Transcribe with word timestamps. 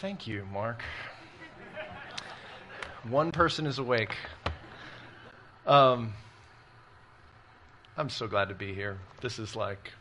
thank 0.00 0.26
you, 0.26 0.46
Mark. 0.50 0.82
One 3.10 3.32
person 3.32 3.66
is 3.66 3.78
awake. 3.78 4.16
Um, 5.66 6.14
I'm 7.98 8.08
so 8.08 8.26
glad 8.26 8.48
to 8.48 8.54
be 8.54 8.72
here. 8.72 8.98
This 9.20 9.38
is 9.38 9.54
like 9.54 9.92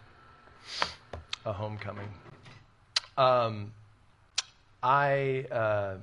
a 1.45 1.51
homecoming. 1.51 2.07
Um, 3.17 3.73
I 4.81 5.45
uh, 5.51 5.95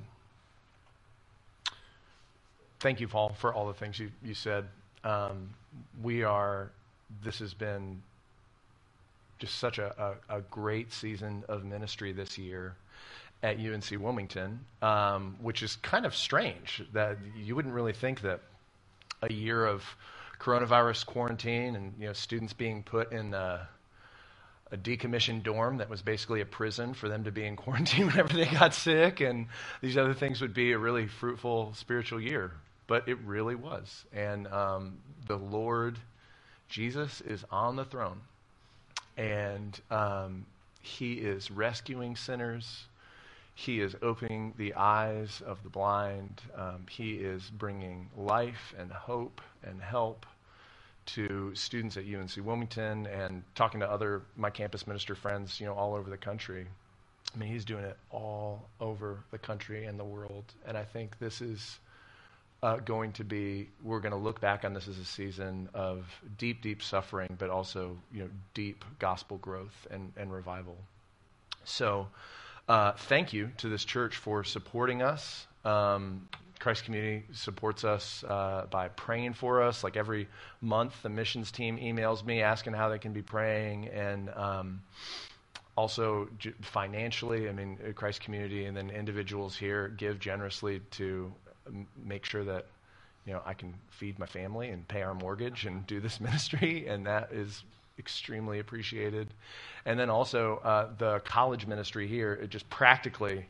thank 2.79 2.99
you, 2.99 3.07
Paul, 3.07 3.29
for 3.29 3.51
all 3.51 3.65
the 3.65 3.73
things 3.73 3.97
you, 3.97 4.11
you 4.23 4.35
said. 4.35 4.65
Um, 5.03 5.49
we 6.03 6.21
are, 6.21 6.69
this 7.23 7.39
has 7.39 7.55
been 7.55 8.03
just 9.39 9.55
such 9.55 9.79
a, 9.79 10.15
a, 10.29 10.37
a, 10.37 10.41
great 10.41 10.91
season 10.91 11.43
of 11.47 11.63
ministry 11.63 12.11
this 12.11 12.37
year 12.37 12.75
at 13.43 13.57
UNC 13.59 13.85
Wilmington, 13.99 14.59
um, 14.81 15.35
which 15.41 15.61
is 15.61 15.75
kind 15.77 16.05
of 16.05 16.15
strange 16.15 16.83
that 16.93 17.17
you 17.35 17.55
wouldn't 17.55 17.73
really 17.73 17.93
think 17.93 18.21
that 18.21 18.41
a 19.21 19.31
year 19.31 19.65
of 19.65 19.83
coronavirus 20.39 21.05
quarantine 21.05 21.75
and 21.75 21.93
you 21.99 22.07
know 22.07 22.13
students 22.13 22.53
being 22.53 22.83
put 22.83 23.11
in 23.11 23.33
a, 23.33 23.67
a 24.71 24.77
decommissioned 24.77 25.43
dorm 25.43 25.77
that 25.77 25.89
was 25.89 26.01
basically 26.01 26.41
a 26.41 26.45
prison 26.45 26.93
for 26.93 27.09
them 27.09 27.23
to 27.23 27.31
be 27.31 27.45
in 27.45 27.55
quarantine 27.55 28.07
whenever 28.07 28.33
they 28.33 28.45
got 28.45 28.73
sick 28.73 29.19
and 29.21 29.47
these 29.81 29.97
other 29.97 30.13
things 30.13 30.41
would 30.41 30.53
be 30.53 30.71
a 30.73 30.77
really 30.77 31.07
fruitful 31.07 31.73
spiritual 31.73 32.21
year. 32.21 32.51
But 32.85 33.07
it 33.07 33.17
really 33.25 33.55
was. 33.55 34.05
And 34.13 34.47
um, 34.47 34.97
the 35.27 35.37
lord 35.37 35.97
jesus 36.69 37.21
is 37.21 37.43
on 37.51 37.75
the 37.75 37.85
throne. 37.85 38.21
And 39.17 39.79
um, 39.89 40.45
he 40.81 41.13
is 41.13 41.49
rescuing 41.49 42.15
sinners 42.15 42.85
he 43.57 43.81
is 43.81 43.95
opening 44.03 44.53
the 44.57 44.75
eyes 44.75 45.41
of 45.43 45.63
the 45.63 45.69
blind. 45.69 46.43
Um, 46.55 46.85
he 46.87 47.15
is 47.15 47.49
bringing 47.49 48.07
life 48.15 48.75
and 48.77 48.91
hope 48.91 49.41
and 49.63 49.81
help 49.81 50.27
to 51.07 51.55
students 51.55 51.97
at 51.97 52.03
UNC 52.03 52.33
Wilmington 52.37 53.07
and 53.07 53.41
talking 53.55 53.79
to 53.79 53.89
other 53.89 54.21
my 54.35 54.51
campus 54.51 54.85
minister 54.85 55.15
friends, 55.15 55.59
you 55.59 55.65
know, 55.65 55.73
all 55.73 55.95
over 55.95 56.07
the 56.07 56.17
country. 56.17 56.67
I 57.33 57.37
mean, 57.39 57.49
he's 57.49 57.65
doing 57.65 57.83
it 57.83 57.97
all 58.11 58.69
over 58.79 59.23
the 59.31 59.39
country 59.39 59.85
and 59.85 59.99
the 59.99 60.05
world. 60.05 60.45
And 60.67 60.77
I 60.77 60.83
think 60.83 61.17
this 61.17 61.41
is 61.41 61.79
uh, 62.61 62.75
going 62.75 63.11
to 63.13 63.23
be, 63.23 63.69
we're 63.83 64.01
going 64.01 64.11
to 64.11 64.19
look 64.19 64.39
back 64.39 64.65
on 64.65 64.75
this 64.75 64.87
as 64.87 64.99
a 64.99 65.05
season 65.05 65.67
of 65.73 66.05
deep, 66.37 66.61
deep 66.61 66.83
suffering, 66.83 67.35
but 67.39 67.49
also, 67.49 67.97
you 68.13 68.19
know, 68.19 68.29
deep 68.53 68.85
gospel 68.99 69.37
growth 69.37 69.87
and, 69.89 70.13
and 70.15 70.31
revival. 70.31 70.77
So, 71.63 72.07
uh, 72.67 72.91
thank 72.93 73.33
you 73.33 73.51
to 73.57 73.69
this 73.69 73.85
church 73.85 74.17
for 74.17 74.43
supporting 74.43 75.01
us. 75.01 75.47
Um, 75.63 76.27
Christ 76.59 76.85
Community 76.85 77.23
supports 77.33 77.83
us 77.83 78.23
uh, 78.27 78.65
by 78.69 78.89
praying 78.89 79.33
for 79.33 79.61
us. 79.61 79.83
Like 79.83 79.95
every 79.95 80.27
month, 80.61 81.01
the 81.03 81.09
missions 81.09 81.51
team 81.51 81.77
emails 81.77 82.25
me 82.25 82.41
asking 82.41 82.73
how 82.73 82.89
they 82.89 82.99
can 82.99 83.13
be 83.13 83.21
praying, 83.21 83.87
and 83.89 84.29
um, 84.35 84.81
also 85.75 86.27
j- 86.39 86.53
financially. 86.61 87.47
I 87.47 87.51
mean, 87.51 87.77
Christ 87.95 88.21
Community 88.21 88.65
and 88.65 88.75
then 88.75 88.89
individuals 88.89 89.55
here 89.55 89.89
give 89.89 90.19
generously 90.19 90.81
to 90.91 91.31
m- 91.67 91.87
make 92.03 92.25
sure 92.25 92.43
that 92.43 92.65
you 93.25 93.33
know 93.33 93.41
I 93.45 93.53
can 93.53 93.73
feed 93.91 94.17
my 94.17 94.25
family 94.25 94.69
and 94.69 94.87
pay 94.87 95.03
our 95.03 95.13
mortgage 95.13 95.65
and 95.65 95.85
do 95.85 95.99
this 95.99 96.19
ministry, 96.27 96.87
and 96.87 97.05
that 97.05 97.31
is 97.31 97.63
extremely 97.99 98.59
appreciated. 98.59 99.27
And 99.85 99.99
then 99.99 100.09
also 100.09 100.57
uh, 100.63 100.89
the 100.97 101.19
college 101.19 101.65
ministry 101.65 102.07
here, 102.07 102.33
it 102.33 102.49
just 102.49 102.69
practically 102.69 103.45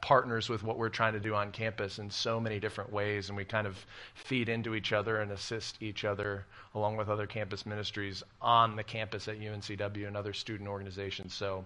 partners 0.00 0.48
with 0.48 0.62
what 0.62 0.78
we're 0.78 0.88
trying 0.88 1.12
to 1.12 1.20
do 1.20 1.34
on 1.34 1.52
campus 1.52 1.98
in 1.98 2.10
so 2.10 2.40
many 2.40 2.58
different 2.58 2.92
ways, 2.92 3.28
and 3.28 3.36
we 3.36 3.44
kind 3.44 3.66
of 3.66 3.76
feed 4.14 4.48
into 4.48 4.74
each 4.74 4.92
other 4.92 5.18
and 5.18 5.30
assist 5.30 5.82
each 5.82 6.04
other 6.04 6.44
along 6.74 6.96
with 6.96 7.08
other 7.08 7.26
campus 7.26 7.66
ministries 7.66 8.22
on 8.40 8.76
the 8.76 8.82
campus 8.82 9.28
at 9.28 9.38
UNCW 9.38 10.06
and 10.06 10.16
other 10.16 10.32
student 10.32 10.68
organizations. 10.68 11.34
So, 11.34 11.64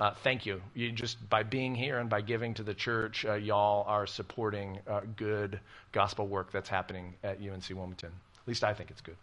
uh, 0.00 0.14
thank 0.24 0.46
you. 0.46 0.60
You 0.74 0.90
just 0.92 1.16
by 1.28 1.42
being 1.42 1.74
here 1.74 1.98
and 1.98 2.08
by 2.08 2.22
giving 2.22 2.54
to 2.54 2.62
the 2.62 2.74
church, 2.74 3.24
uh, 3.24 3.34
y'all 3.34 3.84
are 3.86 4.06
supporting 4.06 4.78
uh, 4.88 5.02
good 5.16 5.60
gospel 5.92 6.26
work 6.26 6.50
that's 6.52 6.68
happening 6.68 7.14
at 7.22 7.38
UNC 7.38 7.68
Wilmington. 7.70 8.10
At 8.10 8.48
least 8.48 8.64
I 8.64 8.72
think 8.72 8.90
it's 8.90 9.02
good. 9.02 9.16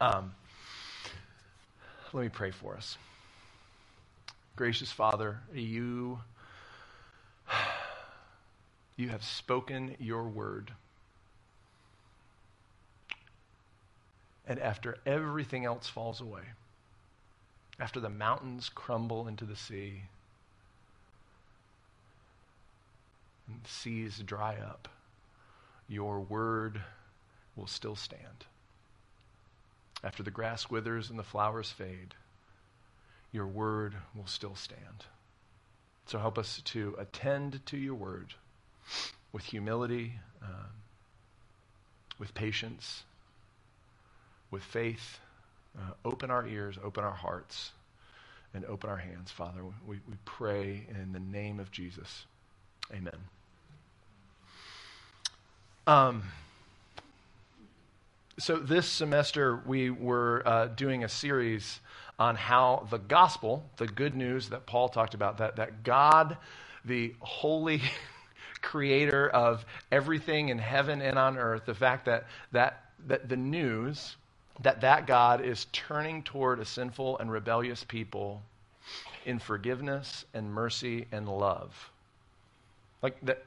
Um, 0.00 0.32
let 2.12 2.22
me 2.22 2.28
pray 2.28 2.50
for 2.50 2.76
us. 2.76 2.96
Gracious 4.56 4.90
Father, 4.90 5.40
you, 5.54 6.20
you 8.96 9.08
have 9.08 9.24
spoken 9.24 9.96
your 9.98 10.24
word. 10.24 10.72
And 14.46 14.58
after 14.58 14.98
everything 15.06 15.64
else 15.64 15.88
falls 15.88 16.20
away, 16.20 16.42
after 17.78 18.00
the 18.00 18.10
mountains 18.10 18.68
crumble 18.68 19.28
into 19.28 19.44
the 19.44 19.56
sea, 19.56 20.02
and 23.46 23.62
the 23.62 23.68
seas 23.68 24.18
dry 24.18 24.56
up, 24.56 24.88
your 25.88 26.20
word 26.20 26.80
will 27.56 27.66
still 27.66 27.96
stand. 27.96 28.44
After 30.02 30.22
the 30.22 30.30
grass 30.30 30.70
withers 30.70 31.10
and 31.10 31.18
the 31.18 31.24
flowers 31.24 31.70
fade, 31.70 32.14
your 33.32 33.46
word 33.46 33.94
will 34.14 34.26
still 34.26 34.54
stand. 34.54 35.04
So 36.06 36.18
help 36.18 36.38
us 36.38 36.60
to 36.66 36.96
attend 36.98 37.64
to 37.66 37.76
your 37.76 37.94
word 37.94 38.34
with 39.32 39.44
humility, 39.44 40.14
um, 40.42 40.70
with 42.18 42.34
patience, 42.34 43.04
with 44.50 44.62
faith. 44.62 45.20
Uh, 45.78 45.92
open 46.04 46.32
our 46.32 46.44
ears, 46.46 46.76
open 46.82 47.04
our 47.04 47.14
hearts, 47.14 47.70
and 48.52 48.64
open 48.64 48.90
our 48.90 48.96
hands, 48.96 49.30
Father. 49.30 49.60
We, 49.86 50.00
we 50.08 50.16
pray 50.24 50.84
in 50.88 51.12
the 51.12 51.20
name 51.20 51.60
of 51.60 51.70
Jesus. 51.70 52.24
Amen. 52.92 53.14
Um, 55.86 56.24
so 58.38 58.56
this 58.56 58.86
semester 58.86 59.62
we 59.66 59.90
were 59.90 60.42
uh, 60.46 60.66
doing 60.68 61.04
a 61.04 61.08
series 61.08 61.80
on 62.18 62.36
how 62.36 62.86
the 62.90 62.98
gospel, 62.98 63.64
the 63.76 63.86
good 63.86 64.14
news 64.14 64.50
that 64.50 64.66
Paul 64.66 64.88
talked 64.88 65.14
about, 65.14 65.38
that, 65.38 65.56
that 65.56 65.82
God, 65.82 66.36
the 66.84 67.14
holy 67.20 67.82
creator 68.62 69.28
of 69.30 69.64
everything 69.90 70.50
in 70.50 70.58
heaven 70.58 71.00
and 71.02 71.18
on 71.18 71.38
earth, 71.38 71.64
the 71.66 71.74
fact 71.74 72.04
that, 72.06 72.26
that, 72.52 72.84
that 73.06 73.28
the 73.28 73.36
news 73.36 74.16
that 74.62 74.80
that 74.82 75.06
God 75.06 75.42
is 75.44 75.66
turning 75.72 76.22
toward 76.22 76.60
a 76.60 76.64
sinful 76.64 77.18
and 77.18 77.30
rebellious 77.30 77.84
people 77.84 78.42
in 79.24 79.38
forgiveness 79.38 80.24
and 80.34 80.52
mercy 80.52 81.06
and 81.12 81.28
love. 81.28 81.90
Like 83.02 83.16
that 83.22 83.42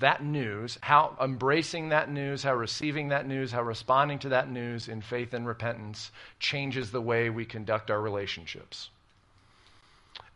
that 0.00 0.24
news, 0.24 0.78
how 0.80 1.16
embracing 1.20 1.90
that 1.90 2.10
news, 2.10 2.42
how 2.42 2.54
receiving 2.54 3.08
that 3.08 3.26
news, 3.26 3.52
how 3.52 3.62
responding 3.62 4.18
to 4.20 4.30
that 4.30 4.50
news 4.50 4.88
in 4.88 5.00
faith 5.00 5.32
and 5.32 5.46
repentance 5.46 6.10
changes 6.38 6.90
the 6.90 7.00
way 7.00 7.30
we 7.30 7.44
conduct 7.44 7.90
our 7.90 8.00
relationships. 8.00 8.90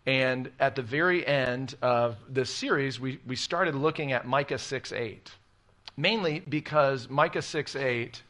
And 0.06 0.50
at 0.60 0.76
the 0.76 0.82
very 0.82 1.26
end 1.26 1.74
of 1.82 2.16
this 2.28 2.50
series, 2.50 3.00
we, 3.00 3.18
we 3.26 3.36
started 3.36 3.74
looking 3.74 4.12
at 4.12 4.26
Micah 4.26 4.58
6 4.58 4.92
8, 4.92 5.30
mainly 5.96 6.40
because 6.40 7.08
Micah 7.08 7.42
6 7.42 7.76
8 7.76 8.22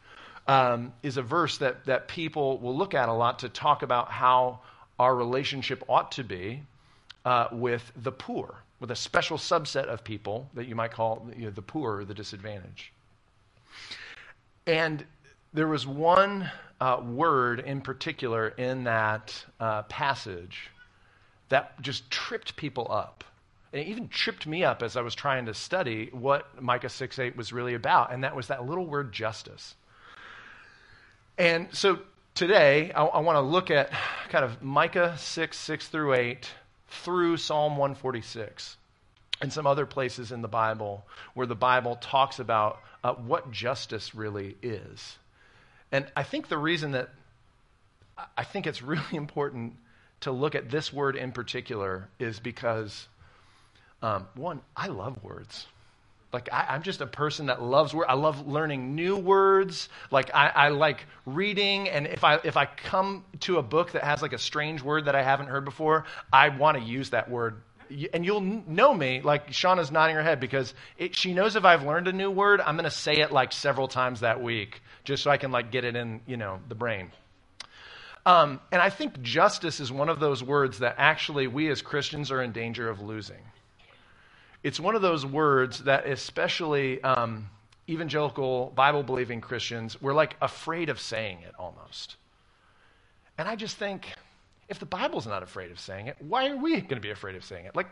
um, 0.46 0.92
is 1.02 1.16
a 1.16 1.22
verse 1.22 1.58
that, 1.58 1.84
that 1.86 2.06
people 2.06 2.58
will 2.58 2.76
look 2.76 2.94
at 2.94 3.08
a 3.08 3.12
lot 3.12 3.40
to 3.40 3.48
talk 3.48 3.82
about 3.82 4.10
how 4.10 4.60
our 4.98 5.14
relationship 5.14 5.82
ought 5.88 6.12
to 6.12 6.22
be 6.22 6.62
uh, 7.24 7.48
with 7.50 7.90
the 7.96 8.12
poor 8.12 8.54
with 8.84 8.90
a 8.90 8.96
special 8.96 9.38
subset 9.38 9.86
of 9.86 10.04
people 10.04 10.50
that 10.52 10.68
you 10.68 10.74
might 10.74 10.90
call 10.90 11.26
you 11.34 11.46
know, 11.46 11.50
the 11.50 11.62
poor 11.62 12.00
or 12.00 12.04
the 12.04 12.12
disadvantaged. 12.12 12.90
And 14.66 15.06
there 15.54 15.66
was 15.66 15.86
one 15.86 16.50
uh, 16.82 17.00
word 17.02 17.60
in 17.60 17.80
particular 17.80 18.48
in 18.48 18.84
that 18.84 19.42
uh, 19.58 19.84
passage 19.84 20.68
that 21.48 21.80
just 21.80 22.10
tripped 22.10 22.56
people 22.56 22.86
up. 22.90 23.24
And 23.72 23.80
it 23.80 23.88
even 23.88 24.08
tripped 24.08 24.46
me 24.46 24.64
up 24.64 24.82
as 24.82 24.98
I 24.98 25.00
was 25.00 25.14
trying 25.14 25.46
to 25.46 25.54
study 25.54 26.10
what 26.12 26.60
Micah 26.60 26.90
6 26.90 27.18
8 27.18 27.38
was 27.38 27.54
really 27.54 27.72
about, 27.72 28.12
and 28.12 28.22
that 28.22 28.36
was 28.36 28.48
that 28.48 28.66
little 28.66 28.84
word 28.84 29.14
justice. 29.14 29.76
And 31.38 31.68
so 31.72 32.00
today, 32.34 32.92
I, 32.92 33.02
I 33.02 33.20
want 33.20 33.36
to 33.36 33.40
look 33.40 33.70
at 33.70 33.90
kind 34.28 34.44
of 34.44 34.62
Micah 34.62 35.14
6 35.16 35.56
6 35.56 35.88
through 35.88 36.12
8 36.12 36.50
through 37.02 37.36
Psalm 37.36 37.76
146 37.76 38.76
and 39.40 39.52
some 39.52 39.66
other 39.66 39.86
places 39.86 40.32
in 40.32 40.42
the 40.42 40.48
Bible 40.48 41.04
where 41.34 41.46
the 41.46 41.54
Bible 41.54 41.96
talks 41.96 42.38
about 42.38 42.80
uh, 43.02 43.14
what 43.14 43.50
justice 43.50 44.14
really 44.14 44.56
is. 44.62 45.18
And 45.92 46.06
I 46.16 46.22
think 46.22 46.48
the 46.48 46.58
reason 46.58 46.92
that 46.92 47.10
I 48.36 48.44
think 48.44 48.66
it's 48.66 48.82
really 48.82 49.02
important 49.12 49.74
to 50.20 50.32
look 50.32 50.54
at 50.54 50.70
this 50.70 50.92
word 50.92 51.16
in 51.16 51.32
particular 51.32 52.08
is 52.18 52.40
because 52.40 53.08
Um, 54.02 54.28
one, 54.34 54.60
I 54.76 54.88
love 54.88 55.22
words. 55.24 55.66
Like 56.34 56.48
I, 56.52 56.74
am 56.74 56.82
just 56.82 57.00
a 57.00 57.06
person 57.06 57.46
that 57.46 57.62
loves 57.62 57.94
words. 57.94 58.08
I 58.10 58.14
love 58.14 58.46
learning 58.46 58.96
new 58.96 59.16
words. 59.16 59.88
Like 60.10 60.34
I, 60.34 60.48
I, 60.48 60.68
like 60.70 61.06
reading, 61.24 61.88
and 61.88 62.08
if 62.08 62.24
I 62.24 62.40
if 62.42 62.56
I 62.56 62.66
come 62.66 63.24
to 63.40 63.58
a 63.58 63.62
book 63.62 63.92
that 63.92 64.02
has 64.02 64.20
like 64.20 64.32
a 64.32 64.38
strange 64.38 64.82
word 64.82 65.04
that 65.04 65.14
I 65.14 65.22
haven't 65.22 65.46
heard 65.46 65.64
before, 65.64 66.06
I 66.32 66.48
want 66.48 66.76
to 66.76 66.82
use 66.82 67.10
that 67.10 67.30
word. 67.30 67.62
And 68.12 68.24
you'll 68.24 68.40
know 68.40 68.92
me, 68.92 69.20
like 69.22 69.52
Shauna's 69.52 69.92
nodding 69.92 70.16
her 70.16 70.24
head 70.24 70.40
because 70.40 70.74
it, 70.98 71.14
she 71.14 71.34
knows 71.34 71.54
if 71.54 71.64
I've 71.64 71.84
learned 71.84 72.08
a 72.08 72.12
new 72.12 72.32
word, 72.32 72.60
I'm 72.60 72.74
going 72.74 72.84
to 72.84 72.90
say 72.90 73.18
it 73.18 73.30
like 73.30 73.52
several 73.52 73.86
times 73.86 74.20
that 74.20 74.42
week, 74.42 74.82
just 75.04 75.22
so 75.22 75.30
I 75.30 75.36
can 75.36 75.52
like 75.52 75.70
get 75.70 75.84
it 75.84 75.94
in, 75.94 76.20
you 76.26 76.36
know, 76.36 76.58
the 76.68 76.74
brain. 76.74 77.12
Um, 78.26 78.58
and 78.72 78.82
I 78.82 78.90
think 78.90 79.22
justice 79.22 79.78
is 79.78 79.92
one 79.92 80.08
of 80.08 80.18
those 80.18 80.42
words 80.42 80.80
that 80.80 80.96
actually 80.98 81.46
we 81.46 81.70
as 81.70 81.80
Christians 81.80 82.32
are 82.32 82.42
in 82.42 82.50
danger 82.50 82.88
of 82.88 83.00
losing 83.00 83.42
it's 84.64 84.80
one 84.80 84.96
of 84.96 85.02
those 85.02 85.26
words 85.26 85.80
that, 85.80 86.06
especially 86.06 87.00
um, 87.04 87.48
evangelical, 87.88 88.72
Bible 88.74 89.02
believing 89.02 89.42
Christians, 89.42 90.00
we're 90.00 90.14
like 90.14 90.36
afraid 90.40 90.88
of 90.88 90.98
saying 90.98 91.38
it 91.46 91.54
almost. 91.58 92.16
And 93.36 93.46
I 93.46 93.56
just 93.56 93.76
think, 93.76 94.14
if 94.70 94.78
the 94.78 94.86
Bible's 94.86 95.26
not 95.26 95.42
afraid 95.42 95.70
of 95.70 95.78
saying 95.78 96.06
it, 96.06 96.16
why 96.18 96.48
are 96.48 96.56
we 96.56 96.72
going 96.76 96.88
to 96.88 97.00
be 97.00 97.10
afraid 97.10 97.36
of 97.36 97.44
saying 97.44 97.66
it? 97.66 97.76
Like, 97.76 97.88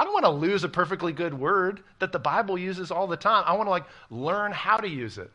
I 0.00 0.04
don't 0.04 0.12
want 0.12 0.24
to 0.24 0.30
lose 0.30 0.64
a 0.64 0.68
perfectly 0.68 1.12
good 1.12 1.32
word 1.32 1.80
that 2.00 2.10
the 2.10 2.18
Bible 2.18 2.58
uses 2.58 2.90
all 2.90 3.06
the 3.06 3.16
time. 3.16 3.44
I 3.46 3.54
want 3.54 3.68
to 3.68 3.70
like 3.70 3.86
learn 4.10 4.50
how 4.50 4.78
to 4.78 4.88
use 4.88 5.18
it. 5.18 5.30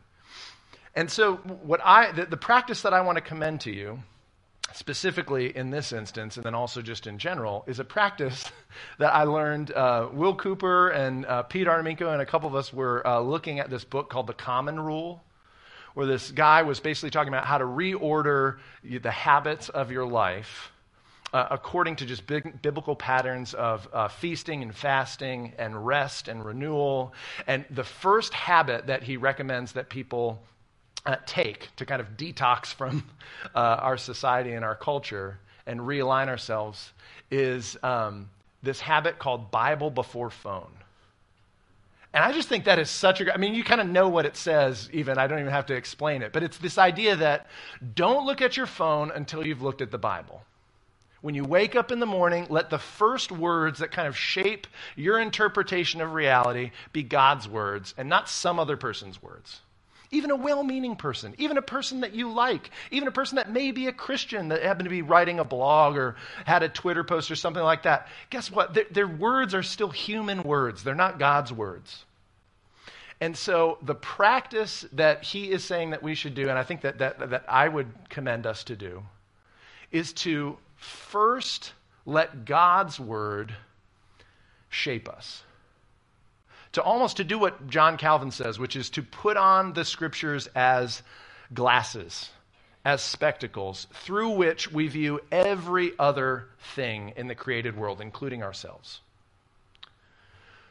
And 0.94 1.10
so, 1.10 1.36
what 1.36 1.80
I 1.82 2.12
the, 2.12 2.26
the 2.26 2.36
practice 2.36 2.82
that 2.82 2.92
I 2.92 3.00
want 3.00 3.16
to 3.16 3.22
commend 3.22 3.62
to 3.62 3.72
you 3.72 4.02
specifically 4.72 5.54
in 5.56 5.70
this 5.70 5.92
instance, 5.92 6.36
and 6.36 6.44
then 6.44 6.54
also 6.54 6.82
just 6.82 7.06
in 7.06 7.18
general, 7.18 7.64
is 7.66 7.78
a 7.78 7.84
practice 7.84 8.50
that 8.98 9.14
I 9.14 9.24
learned. 9.24 9.72
Uh, 9.72 10.08
Will 10.12 10.34
Cooper 10.34 10.88
and 10.90 11.26
uh, 11.26 11.42
Pete 11.42 11.66
Arminko 11.66 12.12
and 12.12 12.22
a 12.22 12.26
couple 12.26 12.48
of 12.48 12.54
us 12.54 12.72
were 12.72 13.06
uh, 13.06 13.20
looking 13.20 13.58
at 13.58 13.70
this 13.70 13.84
book 13.84 14.10
called 14.10 14.26
The 14.26 14.34
Common 14.34 14.80
Rule, 14.80 15.22
where 15.94 16.06
this 16.06 16.30
guy 16.30 16.62
was 16.62 16.80
basically 16.80 17.10
talking 17.10 17.32
about 17.32 17.44
how 17.44 17.58
to 17.58 17.64
reorder 17.64 18.58
the 18.82 19.10
habits 19.10 19.68
of 19.68 19.90
your 19.90 20.06
life. 20.06 20.70
Uh, 21.34 21.48
according 21.50 21.96
to 21.96 22.04
just 22.04 22.26
big, 22.26 22.60
biblical 22.60 22.94
patterns 22.94 23.54
of 23.54 23.88
uh, 23.94 24.06
feasting 24.06 24.62
and 24.62 24.74
fasting 24.74 25.54
and 25.56 25.86
rest 25.86 26.28
and 26.28 26.44
renewal. 26.44 27.14
And 27.46 27.64
the 27.70 27.84
first 27.84 28.34
habit 28.34 28.88
that 28.88 29.02
he 29.02 29.16
recommends 29.16 29.72
that 29.72 29.88
people 29.88 30.42
uh, 31.04 31.16
take 31.26 31.68
to 31.76 31.86
kind 31.86 32.00
of 32.00 32.16
detox 32.16 32.66
from 32.66 33.04
uh, 33.54 33.58
our 33.58 33.96
society 33.96 34.52
and 34.52 34.64
our 34.64 34.74
culture 34.74 35.38
and 35.66 35.80
realign 35.80 36.28
ourselves 36.28 36.92
is 37.30 37.76
um, 37.82 38.28
this 38.62 38.80
habit 38.80 39.18
called 39.18 39.50
Bible 39.50 39.90
before 39.90 40.30
phone. 40.30 40.70
And 42.14 42.22
I 42.22 42.32
just 42.32 42.48
think 42.48 42.64
that 42.64 42.78
is 42.78 42.90
such 42.90 43.22
a, 43.22 43.32
I 43.32 43.38
mean, 43.38 43.54
you 43.54 43.64
kind 43.64 43.80
of 43.80 43.86
know 43.86 44.08
what 44.08 44.26
it 44.26 44.36
says, 44.36 44.90
even. 44.92 45.16
I 45.16 45.26
don't 45.26 45.38
even 45.38 45.52
have 45.52 45.66
to 45.66 45.74
explain 45.74 46.20
it. 46.22 46.32
But 46.32 46.42
it's 46.42 46.58
this 46.58 46.76
idea 46.76 47.16
that 47.16 47.46
don't 47.94 48.26
look 48.26 48.42
at 48.42 48.56
your 48.56 48.66
phone 48.66 49.10
until 49.10 49.46
you've 49.46 49.62
looked 49.62 49.80
at 49.80 49.90
the 49.90 49.98
Bible. 49.98 50.42
When 51.22 51.34
you 51.34 51.44
wake 51.44 51.74
up 51.74 51.90
in 51.90 52.00
the 52.00 52.06
morning, 52.06 52.46
let 52.50 52.68
the 52.68 52.78
first 52.78 53.32
words 53.32 53.78
that 53.78 53.92
kind 53.92 54.08
of 54.08 54.16
shape 54.16 54.66
your 54.94 55.20
interpretation 55.20 56.02
of 56.02 56.12
reality 56.12 56.72
be 56.92 57.02
God's 57.02 57.48
words 57.48 57.94
and 57.96 58.08
not 58.08 58.28
some 58.28 58.58
other 58.58 58.76
person's 58.76 59.22
words 59.22 59.60
even 60.12 60.30
a 60.30 60.36
well 60.36 60.62
meaning 60.62 60.94
person, 60.94 61.34
even 61.38 61.56
a 61.56 61.62
person 61.62 62.02
that 62.02 62.14
you 62.14 62.30
like, 62.30 62.70
even 62.90 63.08
a 63.08 63.12
person 63.12 63.36
that 63.36 63.50
may 63.50 63.72
be 63.72 63.88
a 63.88 63.92
Christian 63.92 64.48
that 64.48 64.62
happened 64.62 64.84
to 64.84 64.90
be 64.90 65.02
writing 65.02 65.40
a 65.40 65.44
blog 65.44 65.96
or 65.96 66.16
had 66.44 66.62
a 66.62 66.68
Twitter 66.68 67.02
post 67.02 67.30
or 67.30 67.34
something 67.36 67.62
like 67.62 67.82
that. 67.84 68.06
Guess 68.30 68.50
what? 68.50 68.74
Their, 68.74 68.84
their 68.90 69.08
words 69.08 69.54
are 69.54 69.62
still 69.62 69.90
human 69.90 70.42
words, 70.42 70.84
they're 70.84 70.94
not 70.94 71.18
God's 71.18 71.52
words. 71.52 72.04
And 73.20 73.36
so 73.36 73.78
the 73.82 73.94
practice 73.94 74.84
that 74.92 75.22
he 75.22 75.50
is 75.50 75.64
saying 75.64 75.90
that 75.90 76.02
we 76.02 76.14
should 76.14 76.34
do, 76.34 76.48
and 76.48 76.58
I 76.58 76.64
think 76.64 76.80
that, 76.80 76.98
that, 76.98 77.30
that 77.30 77.44
I 77.48 77.68
would 77.68 77.88
commend 78.08 78.46
us 78.46 78.64
to 78.64 78.76
do, 78.76 79.04
is 79.92 80.12
to 80.14 80.58
first 80.74 81.72
let 82.04 82.44
God's 82.44 82.98
word 82.98 83.54
shape 84.68 85.08
us 85.08 85.44
to 86.72 86.82
almost 86.82 87.18
to 87.18 87.24
do 87.24 87.38
what 87.38 87.68
John 87.68 87.96
Calvin 87.96 88.30
says, 88.30 88.58
which 88.58 88.76
is 88.76 88.90
to 88.90 89.02
put 89.02 89.36
on 89.36 89.72
the 89.74 89.84
scriptures 89.84 90.48
as 90.54 91.02
glasses, 91.52 92.30
as 92.84 93.02
spectacles, 93.02 93.86
through 93.92 94.30
which 94.30 94.72
we 94.72 94.88
view 94.88 95.20
every 95.30 95.92
other 95.98 96.46
thing 96.74 97.12
in 97.16 97.28
the 97.28 97.34
created 97.34 97.76
world, 97.76 98.00
including 98.00 98.42
ourselves. 98.42 99.00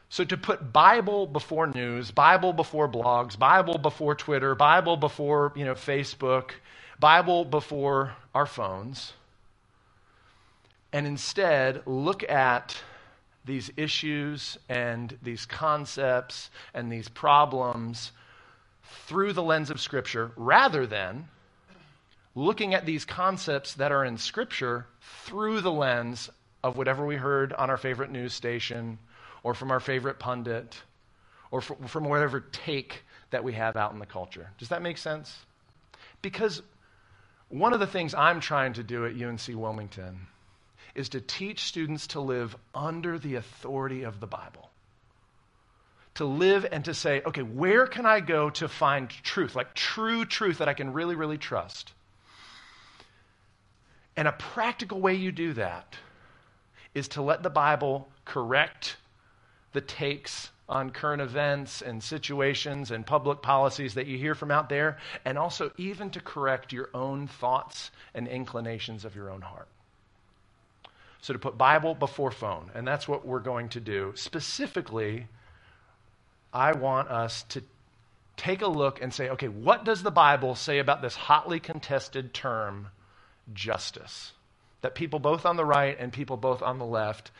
So 0.08 0.24
to 0.24 0.36
put 0.36 0.74
Bible 0.74 1.26
before 1.26 1.66
news, 1.68 2.10
Bible 2.10 2.52
before 2.52 2.86
blogs, 2.86 3.38
Bible 3.38 3.78
before 3.78 4.14
Twitter, 4.14 4.54
Bible 4.54 4.98
before, 4.98 5.52
you 5.56 5.64
know, 5.64 5.74
Facebook, 5.74 6.50
Bible 7.00 7.46
before 7.46 8.14
our 8.34 8.44
phones, 8.44 9.14
and 10.92 11.06
instead 11.06 11.82
look 11.86 12.28
at 12.28 12.76
these 13.44 13.70
issues 13.76 14.58
and 14.68 15.16
these 15.22 15.46
concepts 15.46 16.50
and 16.74 16.90
these 16.90 17.08
problems 17.08 18.12
through 19.06 19.32
the 19.32 19.42
lens 19.42 19.70
of 19.70 19.80
Scripture 19.80 20.32
rather 20.36 20.86
than 20.86 21.28
looking 22.34 22.74
at 22.74 22.86
these 22.86 23.04
concepts 23.04 23.74
that 23.74 23.92
are 23.92 24.04
in 24.04 24.16
Scripture 24.16 24.86
through 25.00 25.60
the 25.60 25.72
lens 25.72 26.30
of 26.62 26.76
whatever 26.76 27.04
we 27.04 27.16
heard 27.16 27.52
on 27.52 27.68
our 27.68 27.76
favorite 27.76 28.10
news 28.10 28.32
station 28.32 28.98
or 29.42 29.54
from 29.54 29.70
our 29.70 29.80
favorite 29.80 30.18
pundit 30.18 30.80
or 31.50 31.60
from 31.60 32.04
whatever 32.08 32.40
take 32.40 33.02
that 33.30 33.44
we 33.44 33.52
have 33.52 33.76
out 33.76 33.92
in 33.92 33.98
the 33.98 34.06
culture. 34.06 34.48
Does 34.58 34.68
that 34.68 34.82
make 34.82 34.96
sense? 34.96 35.36
Because 36.22 36.62
one 37.48 37.74
of 37.74 37.80
the 37.80 37.86
things 37.86 38.14
I'm 38.14 38.40
trying 38.40 38.72
to 38.74 38.82
do 38.82 39.04
at 39.04 39.20
UNC 39.20 39.48
Wilmington 39.48 40.26
is 40.94 41.08
to 41.10 41.20
teach 41.20 41.64
students 41.64 42.08
to 42.08 42.20
live 42.20 42.56
under 42.74 43.18
the 43.18 43.36
authority 43.36 44.02
of 44.02 44.20
the 44.20 44.26
Bible. 44.26 44.70
To 46.16 46.24
live 46.24 46.66
and 46.70 46.84
to 46.84 46.94
say, 46.94 47.22
okay, 47.24 47.42
where 47.42 47.86
can 47.86 48.04
I 48.04 48.20
go 48.20 48.50
to 48.50 48.68
find 48.68 49.08
truth, 49.08 49.56
like 49.56 49.74
true 49.74 50.24
truth 50.24 50.58
that 50.58 50.68
I 50.68 50.74
can 50.74 50.92
really, 50.92 51.14
really 51.14 51.38
trust? 51.38 51.92
And 54.16 54.28
a 54.28 54.32
practical 54.32 55.00
way 55.00 55.14
you 55.14 55.32
do 55.32 55.54
that 55.54 55.96
is 56.94 57.08
to 57.08 57.22
let 57.22 57.42
the 57.42 57.50
Bible 57.50 58.08
correct 58.26 58.96
the 59.72 59.80
takes 59.80 60.50
on 60.68 60.90
current 60.90 61.22
events 61.22 61.82
and 61.82 62.02
situations 62.02 62.90
and 62.90 63.06
public 63.06 63.42
policies 63.42 63.94
that 63.94 64.06
you 64.06 64.18
hear 64.18 64.34
from 64.34 64.50
out 64.50 64.68
there, 64.68 64.98
and 65.24 65.38
also 65.38 65.70
even 65.76 66.10
to 66.10 66.20
correct 66.20 66.72
your 66.72 66.90
own 66.94 67.26
thoughts 67.26 67.90
and 68.14 68.28
inclinations 68.28 69.04
of 69.04 69.14
your 69.14 69.30
own 69.30 69.40
heart. 69.40 69.68
So 71.22 71.32
to 71.32 71.38
put 71.38 71.56
Bible 71.56 71.94
before 71.94 72.32
phone, 72.32 72.72
and 72.74 72.86
that's 72.86 73.06
what 73.06 73.24
we're 73.24 73.38
going 73.38 73.68
to 73.70 73.80
do. 73.80 74.12
Specifically, 74.16 75.28
I 76.52 76.72
want 76.72 77.10
us 77.10 77.44
to 77.50 77.62
take 78.36 78.60
a 78.60 78.66
look 78.66 79.00
and 79.00 79.14
say, 79.14 79.30
okay, 79.30 79.46
what 79.46 79.84
does 79.84 80.02
the 80.02 80.10
Bible 80.10 80.56
say 80.56 80.80
about 80.80 81.00
this 81.00 81.14
hotly 81.14 81.60
contested 81.60 82.34
term, 82.34 82.88
justice? 83.54 84.32
That 84.80 84.96
people 84.96 85.20
both 85.20 85.46
on 85.46 85.56
the 85.56 85.64
right 85.64 85.96
and 85.96 86.12
people 86.12 86.36
both 86.36 86.60
on 86.60 86.80
the 86.80 86.84
left 86.84 87.30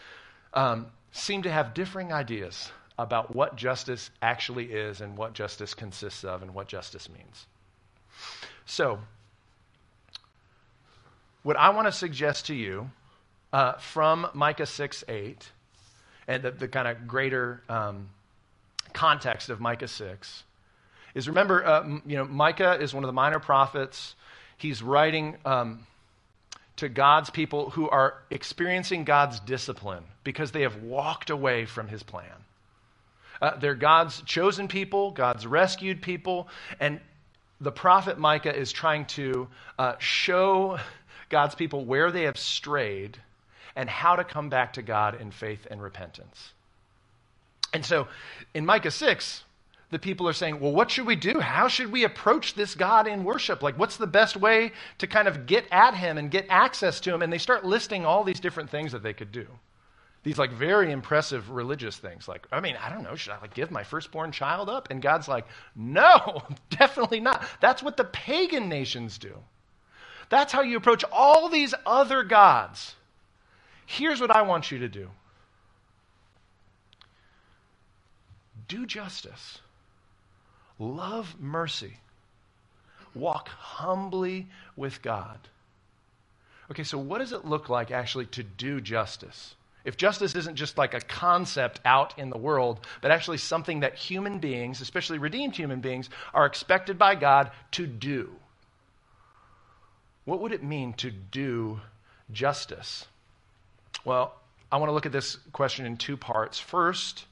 um, 0.55 0.87
seem 1.11 1.43
to 1.43 1.51
have 1.51 1.75
differing 1.75 2.13
ideas 2.13 2.71
about 2.97 3.35
what 3.35 3.57
justice 3.57 4.11
actually 4.23 4.67
is 4.67 5.01
and 5.01 5.17
what 5.17 5.33
justice 5.33 5.75
consists 5.75 6.23
of 6.23 6.43
and 6.43 6.55
what 6.55 6.69
justice 6.69 7.09
means. 7.09 7.47
So, 8.65 9.01
what 11.43 11.57
I 11.57 11.71
want 11.71 11.89
to 11.89 11.93
suggest 11.93 12.47
to 12.47 12.55
you 12.55 12.89
uh, 13.53 13.75
from 13.75 14.27
Micah 14.35 14.67
6 14.67 15.05
8, 15.09 15.51
and 16.29 16.43
the, 16.43 16.51
the 16.51 16.69
kind 16.69 16.89
of 16.89 17.07
greater 17.07 17.63
um, 17.69 18.09
context 18.93 19.51
of 19.51 19.61
Micah 19.61 19.89
6, 19.89 20.45
is 21.15 21.29
remember, 21.29 21.65
uh, 21.65 21.87
you 22.07 22.17
know, 22.17 22.25
Micah 22.25 22.79
is 22.81 22.95
one 22.95 23.05
of 23.05 23.09
the 23.09 23.13
minor 23.13 23.39
prophets. 23.39 24.15
He's 24.57 24.83
writing 24.83 25.37
um, 25.45 25.87
to 26.77 26.89
God's 26.89 27.31
people 27.31 27.71
who 27.71 27.89
are 27.89 28.15
experiencing 28.31 29.05
God's 29.05 29.41
discipline 29.41 30.05
because 30.25 30.53
they 30.53 30.63
have 30.63 30.83
walked 30.83 31.31
away 31.31 31.67
from 31.67 31.89
his 31.89 32.03
plan. 32.03 32.27
Uh, 33.41 33.57
they're 33.59 33.75
God's 33.75 34.23
chosen 34.23 34.69
people, 34.69 35.11
God's 35.11 35.47
rescued 35.47 36.01
people, 36.01 36.49
and 36.81 37.01
the 37.61 37.73
prophet 37.73 38.19
Micah 38.19 38.57
is 38.57 38.73
trying 38.73 39.05
to 39.07 39.49
uh, 39.79 39.95
show 39.99 40.79
God's 41.29 41.55
people 41.55 41.85
where 41.85 42.11
they 42.11 42.23
have 42.23 42.39
strayed 42.39 43.19
and 43.77 43.89
how 43.89 44.17
to 44.17 44.25
come 44.25 44.49
back 44.49 44.73
to 44.75 44.83
God 44.83 45.21
in 45.21 45.31
faith 45.31 45.67
and 45.71 45.83
repentance. 45.83 46.53
And 47.73 47.85
so 47.85 48.09
in 48.55 48.67
Micah 48.67 48.91
6, 48.91 49.45
the 49.91 49.99
people 49.99 50.27
are 50.29 50.33
saying, 50.33 50.59
well, 50.61 50.73
what 50.73 50.91
should 50.91 51.07
we 51.07 51.17
do? 51.17 51.41
How 51.41 51.69
should 51.69 51.93
we 51.93 52.05
approach 52.05 52.55
this 52.55 52.75
God 52.75 53.07
in 53.07 53.25
worship? 53.25 53.63
Like, 53.63 53.79
what's 53.79 53.99
the 53.99 54.07
best 54.07 54.37
way 54.37 54.73
to 54.99 55.07
kind 55.07 55.29
of 55.29 55.47
get 55.47 55.67
at 55.71 55.95
him 55.95 56.17
and 56.19 56.31
get 56.31 56.47
access 56.49 57.01
to 57.01 57.15
him? 57.15 57.23
And 57.23 57.33
they 57.33 57.39
start 57.39 57.65
listing 57.65 58.05
all 58.05 58.25
these 58.25 58.41
different 58.41 58.71
things 58.71 58.93
that 58.93 59.03
they 59.03 59.13
could 59.13 59.33
do. 59.33 59.47
these 60.23 60.39
like 60.39 60.53
very 60.53 60.93
impressive 60.93 61.51
religious 61.51 61.97
things. 61.97 62.29
Like, 62.29 62.47
I 62.53 62.61
mean, 62.61 62.77
I 62.83 62.91
don't 62.91 63.03
know, 63.03 63.17
should 63.17 63.33
I 63.33 63.41
like 63.41 63.55
give 63.55 63.71
my 63.71 63.83
firstborn 63.83 64.33
child 64.33 64.69
up? 64.69 64.91
And 64.91 65.03
God's 65.03 65.29
like, 65.29 65.47
no, 65.75 66.43
definitely 66.71 67.21
not. 67.21 67.45
That's 67.61 67.83
what 67.83 67.97
the 67.97 68.05
pagan 68.05 68.69
nations 68.69 69.19
do. 69.19 69.35
That's 70.29 70.53
how 70.53 70.63
you 70.63 70.77
approach 70.77 71.05
all 71.13 71.49
these 71.49 71.75
other 71.85 72.23
gods. 72.23 72.95
Here's 73.93 74.23
what 74.23 74.31
I 74.31 74.41
want 74.41 74.71
you 74.71 74.79
to 74.79 74.89
do 74.89 75.11
do 78.67 78.87
justice, 78.87 79.59
love 80.79 81.37
mercy, 81.39 81.99
walk 83.15 83.49
humbly 83.49 84.47
with 84.77 85.03
God. 85.03 85.39
Okay, 86.71 86.85
so 86.85 86.97
what 86.97 87.19
does 87.19 87.33
it 87.33 87.45
look 87.45 87.69
like 87.69 87.91
actually 87.91 88.25
to 88.27 88.43
do 88.43 88.81
justice? 88.81 89.57
If 89.85 89.99
justice 89.99 90.35
isn't 90.37 90.57
just 90.57 90.79
like 90.79 90.95
a 90.95 91.01
concept 91.01 91.81
out 91.85 92.19
in 92.19 92.31
the 92.31 92.39
world, 92.39 92.87
but 93.03 93.11
actually 93.11 93.37
something 93.37 93.81
that 93.81 93.97
human 93.97 94.39
beings, 94.39 94.81
especially 94.81 95.19
redeemed 95.19 95.55
human 95.55 95.83
beings, 95.83 96.09
are 96.33 96.47
expected 96.47 96.99
by 96.99 97.15
God 97.15 97.51
to 97.73 97.87
do, 97.87 98.31
what 100.25 100.41
would 100.41 100.53
it 100.53 100.63
mean 100.63 100.95
to 100.95 101.11
do 101.11 101.81
justice? 102.33 103.07
Well, 104.05 104.35
I 104.71 104.77
want 104.77 104.89
to 104.89 104.95
look 104.95 105.07
at 105.07 105.13
this 105.13 105.37
question 105.53 105.87
in 105.87 105.97
two 105.97 106.17
parts. 106.17 106.59
First, 106.59 107.27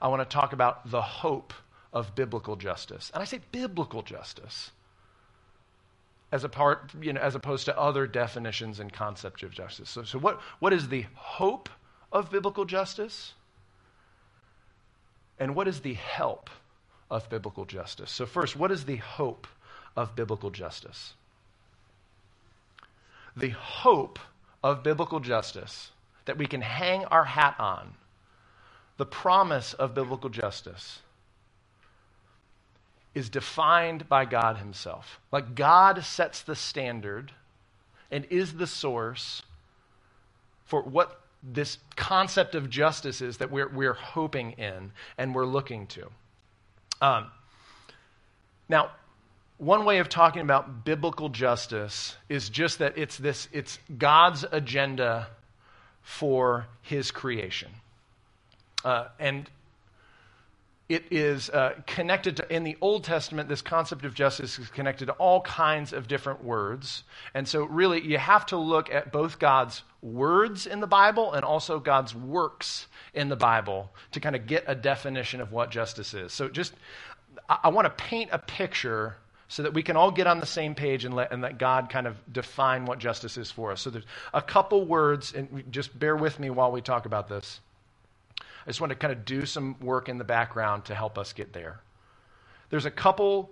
I 0.00 0.08
want 0.08 0.28
to 0.28 0.34
talk 0.34 0.52
about 0.52 0.90
the 0.90 1.02
hope 1.02 1.52
of 1.92 2.14
biblical 2.14 2.56
justice. 2.56 3.10
And 3.12 3.22
I 3.22 3.24
say 3.26 3.40
biblical 3.52 4.02
justice 4.02 4.70
as 6.32 6.44
a 6.44 6.48
part, 6.48 6.92
you 7.00 7.12
know, 7.12 7.20
as 7.20 7.34
opposed 7.34 7.64
to 7.64 7.78
other 7.78 8.06
definitions 8.06 8.80
and 8.80 8.92
concepts 8.92 9.42
of 9.42 9.50
justice. 9.50 9.90
So, 9.90 10.04
so 10.04 10.18
what, 10.18 10.40
what 10.60 10.72
is 10.72 10.88
the 10.88 11.06
hope 11.14 11.68
of 12.12 12.30
biblical 12.30 12.64
justice? 12.64 13.34
And 15.38 15.54
what 15.54 15.66
is 15.66 15.80
the 15.80 15.94
help 15.94 16.50
of 17.10 17.28
biblical 17.28 17.64
justice? 17.64 18.10
So, 18.10 18.26
first, 18.26 18.56
what 18.56 18.70
is 18.70 18.84
the 18.84 18.96
hope 18.96 19.46
of 19.96 20.14
biblical 20.14 20.50
justice? 20.50 21.14
The 23.36 23.50
hope 23.50 24.18
of 24.62 24.82
biblical 24.82 25.20
justice 25.20 25.90
that 26.24 26.38
we 26.38 26.46
can 26.46 26.60
hang 26.60 27.04
our 27.06 27.24
hat 27.24 27.56
on, 27.58 27.94
the 28.96 29.06
promise 29.06 29.72
of 29.74 29.94
biblical 29.94 30.30
justice, 30.30 31.00
is 33.14 33.28
defined 33.28 34.08
by 34.08 34.24
God 34.24 34.58
Himself. 34.58 35.18
Like 35.32 35.54
God 35.54 36.04
sets 36.04 36.42
the 36.42 36.54
standard 36.54 37.32
and 38.10 38.24
is 38.30 38.54
the 38.54 38.66
source 38.66 39.42
for 40.64 40.82
what 40.82 41.20
this 41.42 41.78
concept 41.96 42.54
of 42.54 42.68
justice 42.68 43.20
is 43.20 43.38
that 43.38 43.50
we're, 43.50 43.68
we're 43.68 43.94
hoping 43.94 44.52
in 44.52 44.92
and 45.16 45.34
we're 45.34 45.46
looking 45.46 45.86
to. 45.88 46.08
Um, 47.00 47.26
now, 48.68 48.90
one 49.60 49.84
way 49.84 49.98
of 49.98 50.08
talking 50.08 50.40
about 50.40 50.86
biblical 50.86 51.28
justice 51.28 52.16
is 52.30 52.48
just 52.48 52.78
that 52.78 52.96
it's 52.96 53.18
this 53.18 53.46
it's 53.52 53.78
God's 53.96 54.44
agenda 54.50 55.28
for 56.00 56.66
his 56.80 57.10
creation. 57.10 57.68
Uh, 58.82 59.08
and 59.18 59.50
it 60.88 61.04
is 61.10 61.50
uh, 61.50 61.74
connected 61.86 62.38
to, 62.38 62.52
in 62.52 62.64
the 62.64 62.78
Old 62.80 63.04
Testament, 63.04 63.50
this 63.50 63.60
concept 63.60 64.06
of 64.06 64.14
justice 64.14 64.58
is 64.58 64.68
connected 64.70 65.06
to 65.06 65.12
all 65.12 65.42
kinds 65.42 65.92
of 65.92 66.08
different 66.08 66.42
words. 66.42 67.04
And 67.34 67.46
so, 67.46 67.64
really, 67.64 68.00
you 68.00 68.16
have 68.16 68.46
to 68.46 68.56
look 68.56 68.90
at 68.90 69.12
both 69.12 69.38
God's 69.38 69.82
words 70.00 70.66
in 70.66 70.80
the 70.80 70.86
Bible 70.86 71.34
and 71.34 71.44
also 71.44 71.78
God's 71.78 72.14
works 72.14 72.86
in 73.12 73.28
the 73.28 73.36
Bible 73.36 73.90
to 74.12 74.20
kind 74.20 74.34
of 74.34 74.46
get 74.46 74.64
a 74.66 74.74
definition 74.74 75.42
of 75.42 75.52
what 75.52 75.70
justice 75.70 76.14
is. 76.14 76.32
So, 76.32 76.48
just, 76.48 76.72
I, 77.46 77.58
I 77.64 77.68
want 77.68 77.84
to 77.84 78.02
paint 78.02 78.30
a 78.32 78.38
picture 78.38 79.16
so 79.50 79.64
that 79.64 79.74
we 79.74 79.82
can 79.82 79.96
all 79.96 80.12
get 80.12 80.28
on 80.28 80.38
the 80.38 80.46
same 80.46 80.76
page 80.76 81.04
and 81.04 81.12
let, 81.12 81.32
and 81.32 81.42
let 81.42 81.58
God 81.58 81.90
kind 81.90 82.06
of 82.06 82.16
define 82.32 82.86
what 82.86 83.00
justice 83.00 83.36
is 83.36 83.50
for 83.50 83.72
us. 83.72 83.80
So, 83.80 83.90
there's 83.90 84.06
a 84.32 84.40
couple 84.40 84.86
words, 84.86 85.34
and 85.34 85.64
just 85.72 85.98
bear 85.98 86.16
with 86.16 86.38
me 86.38 86.50
while 86.50 86.70
we 86.70 86.80
talk 86.80 87.04
about 87.04 87.28
this. 87.28 87.60
I 88.40 88.68
just 88.68 88.80
want 88.80 88.92
to 88.92 88.96
kind 88.96 89.12
of 89.12 89.24
do 89.24 89.44
some 89.46 89.74
work 89.80 90.08
in 90.08 90.18
the 90.18 90.24
background 90.24 90.84
to 90.84 90.94
help 90.94 91.18
us 91.18 91.32
get 91.32 91.52
there. 91.52 91.80
There's 92.70 92.86
a 92.86 92.92
couple 92.92 93.50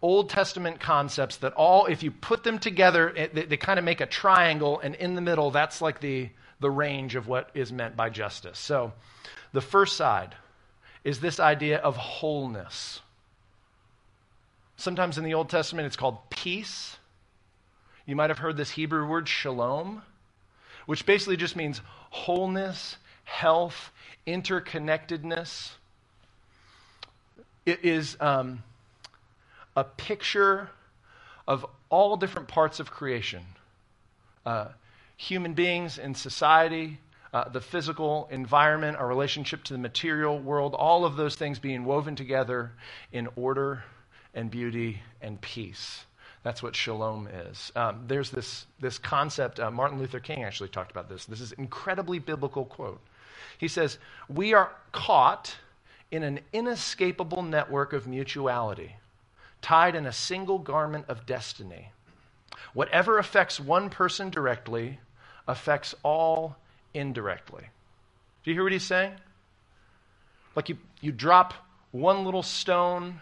Old 0.00 0.30
Testament 0.30 0.80
concepts 0.80 1.36
that 1.36 1.52
all, 1.52 1.84
if 1.86 2.02
you 2.02 2.10
put 2.10 2.42
them 2.42 2.58
together, 2.58 3.10
it, 3.10 3.34
they, 3.34 3.44
they 3.44 3.56
kind 3.58 3.78
of 3.78 3.84
make 3.84 4.00
a 4.00 4.06
triangle, 4.06 4.80
and 4.80 4.94
in 4.94 5.14
the 5.14 5.20
middle, 5.20 5.50
that's 5.50 5.82
like 5.82 6.00
the, 6.00 6.30
the 6.58 6.70
range 6.70 7.16
of 7.16 7.28
what 7.28 7.50
is 7.52 7.70
meant 7.70 7.96
by 7.96 8.08
justice. 8.08 8.58
So, 8.58 8.94
the 9.52 9.60
first 9.60 9.98
side 9.98 10.34
is 11.04 11.20
this 11.20 11.38
idea 11.38 11.80
of 11.80 11.98
wholeness. 11.98 13.00
Sometimes 14.76 15.18
in 15.18 15.24
the 15.24 15.34
Old 15.34 15.48
Testament, 15.48 15.86
it's 15.86 15.96
called 15.96 16.18
peace. 16.30 16.96
You 18.06 18.16
might 18.16 18.30
have 18.30 18.38
heard 18.38 18.56
this 18.56 18.70
Hebrew 18.70 19.06
word 19.06 19.28
shalom, 19.28 20.02
which 20.86 21.06
basically 21.06 21.36
just 21.36 21.56
means 21.56 21.80
wholeness, 22.10 22.96
health, 23.24 23.90
interconnectedness. 24.26 25.70
It 27.64 27.84
is 27.84 28.16
um, 28.20 28.62
a 29.76 29.84
picture 29.84 30.70
of 31.46 31.64
all 31.88 32.16
different 32.16 32.48
parts 32.48 32.80
of 32.80 32.90
creation 32.90 33.44
uh, 34.46 34.68
human 35.16 35.54
beings 35.54 35.98
in 35.98 36.14
society, 36.14 36.98
uh, 37.32 37.48
the 37.48 37.60
physical 37.60 38.28
environment, 38.30 38.96
our 38.96 39.06
relationship 39.06 39.64
to 39.64 39.72
the 39.72 39.78
material 39.78 40.38
world, 40.38 40.74
all 40.74 41.04
of 41.04 41.16
those 41.16 41.34
things 41.34 41.58
being 41.58 41.84
woven 41.84 42.14
together 42.14 42.72
in 43.12 43.28
order 43.36 43.84
and 44.34 44.50
beauty 44.50 45.00
and 45.22 45.40
peace. 45.40 46.04
That's 46.42 46.62
what 46.62 46.76
shalom 46.76 47.26
is. 47.26 47.72
Um, 47.74 48.04
there's 48.06 48.30
this, 48.30 48.66
this 48.78 48.98
concept, 48.98 49.58
uh, 49.58 49.70
Martin 49.70 49.98
Luther 49.98 50.20
King 50.20 50.44
actually 50.44 50.68
talked 50.68 50.90
about 50.90 51.08
this. 51.08 51.24
This 51.24 51.40
is 51.40 51.52
incredibly 51.52 52.18
biblical 52.18 52.66
quote. 52.66 53.00
He 53.56 53.68
says, 53.68 53.98
We 54.28 54.52
are 54.52 54.70
caught 54.92 55.56
in 56.10 56.22
an 56.22 56.40
inescapable 56.52 57.42
network 57.42 57.92
of 57.94 58.06
mutuality, 58.06 58.96
tied 59.62 59.94
in 59.94 60.06
a 60.06 60.12
single 60.12 60.58
garment 60.58 61.06
of 61.08 61.24
destiny. 61.24 61.90
Whatever 62.74 63.18
affects 63.18 63.58
one 63.58 63.88
person 63.88 64.28
directly 64.28 64.98
affects 65.48 65.94
all 66.02 66.56
indirectly. 66.92 67.64
Do 68.44 68.50
you 68.50 68.54
hear 68.54 68.64
what 68.64 68.72
he's 68.72 68.84
saying? 68.84 69.14
Like 70.54 70.68
you, 70.68 70.76
you 71.00 71.10
drop 71.10 71.54
one 71.90 72.24
little 72.24 72.42
stone 72.42 73.20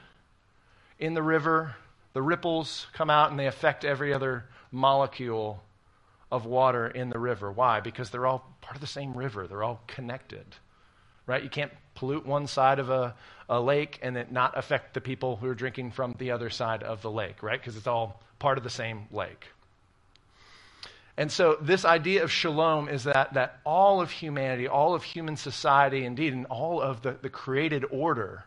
in 1.03 1.15
the 1.15 1.23
river, 1.23 1.75
the 2.13 2.23
ripples 2.23 2.87
come 2.93 3.11
out 3.11 3.31
and 3.31 3.39
they 3.39 3.49
affect 3.49 3.85
every 3.85 4.15
other 4.15 4.45
molecule 4.71 5.61
of 6.31 6.47
water 6.47 6.87
in 6.87 7.11
the 7.11 7.19
river. 7.19 7.51
Why? 7.51 7.81
Because 7.81 8.11
they're 8.11 8.25
all 8.25 8.47
part 8.61 8.77
of 8.77 8.81
the 8.81 8.87
same 8.87 9.13
river, 9.13 9.49
they're 9.49 9.65
all 9.65 9.83
connected. 9.89 10.47
Right? 11.27 11.43
You 11.43 11.51
can't 11.51 11.73
pollute 11.97 12.25
one 12.25 12.47
side 12.47 12.79
of 12.79 12.89
a, 12.89 13.17
a 13.49 13.61
lake 13.61 13.99
and 14.01 14.17
it 14.17 14.31
not 14.31 14.57
affect 14.57 14.95
the 14.95 15.01
people 15.01 15.37
who 15.37 15.49
are 15.49 15.57
drinking 15.57 15.91
from 15.91 16.15
the 16.19 16.31
other 16.31 16.51
side 16.51 16.85
of 16.85 17.03
the 17.03 17.11
lake, 17.11 17.43
right? 17.43 17.61
Because 17.61 17.77
it's 17.77 17.89
all 17.89 18.23
part 18.39 18.57
of 18.57 18.65
the 18.65 18.71
same 18.71 19.07
lake. 19.11 19.49
And 21.17 21.31
so, 21.31 21.59
this 21.61 21.85
idea 21.85 22.23
of 22.23 22.31
shalom 22.31 22.89
is 22.89 23.05
that, 23.05 23.35
that 23.35 23.61
all 23.67 24.01
of 24.01 24.11
humanity, 24.11 24.67
all 24.69 24.95
of 24.95 25.03
human 25.03 25.37
society, 25.37 26.05
indeed, 26.05 26.33
and 26.33 26.47
all 26.47 26.81
of 26.81 27.03
the, 27.03 27.17
the 27.21 27.29
created 27.29 27.85
order 27.91 28.45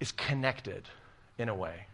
is 0.00 0.12
connected 0.12 0.88
in 1.38 1.48
a 1.48 1.54
way 1.54 1.86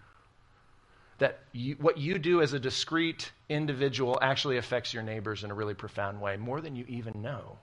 that 1.23 1.39
you, 1.53 1.77
what 1.79 1.99
you 1.99 2.19
do 2.19 2.43
as 2.43 2.53
a 2.53 2.59
discrete 2.59 3.31
individual 3.49 4.19
actually 4.21 4.57
affects 4.57 4.93
your 4.93 5.05
neighbors 5.05 5.45
in 5.45 5.53
a 5.53 5.55
really 5.55 5.73
profound 5.73 6.21
way, 6.21 6.37
more 6.37 6.61
than 6.61 6.75
you 6.75 6.85
even 6.89 7.23
know. 7.23 7.59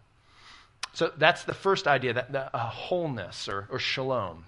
So 0.94 1.12
that's 1.18 1.44
the 1.44 1.54
first 1.54 1.86
idea, 1.86 2.14
that, 2.14 2.32
that 2.32 2.56
wholeness 2.56 3.50
or, 3.50 3.68
or 3.70 3.78
shalom. 3.78 4.46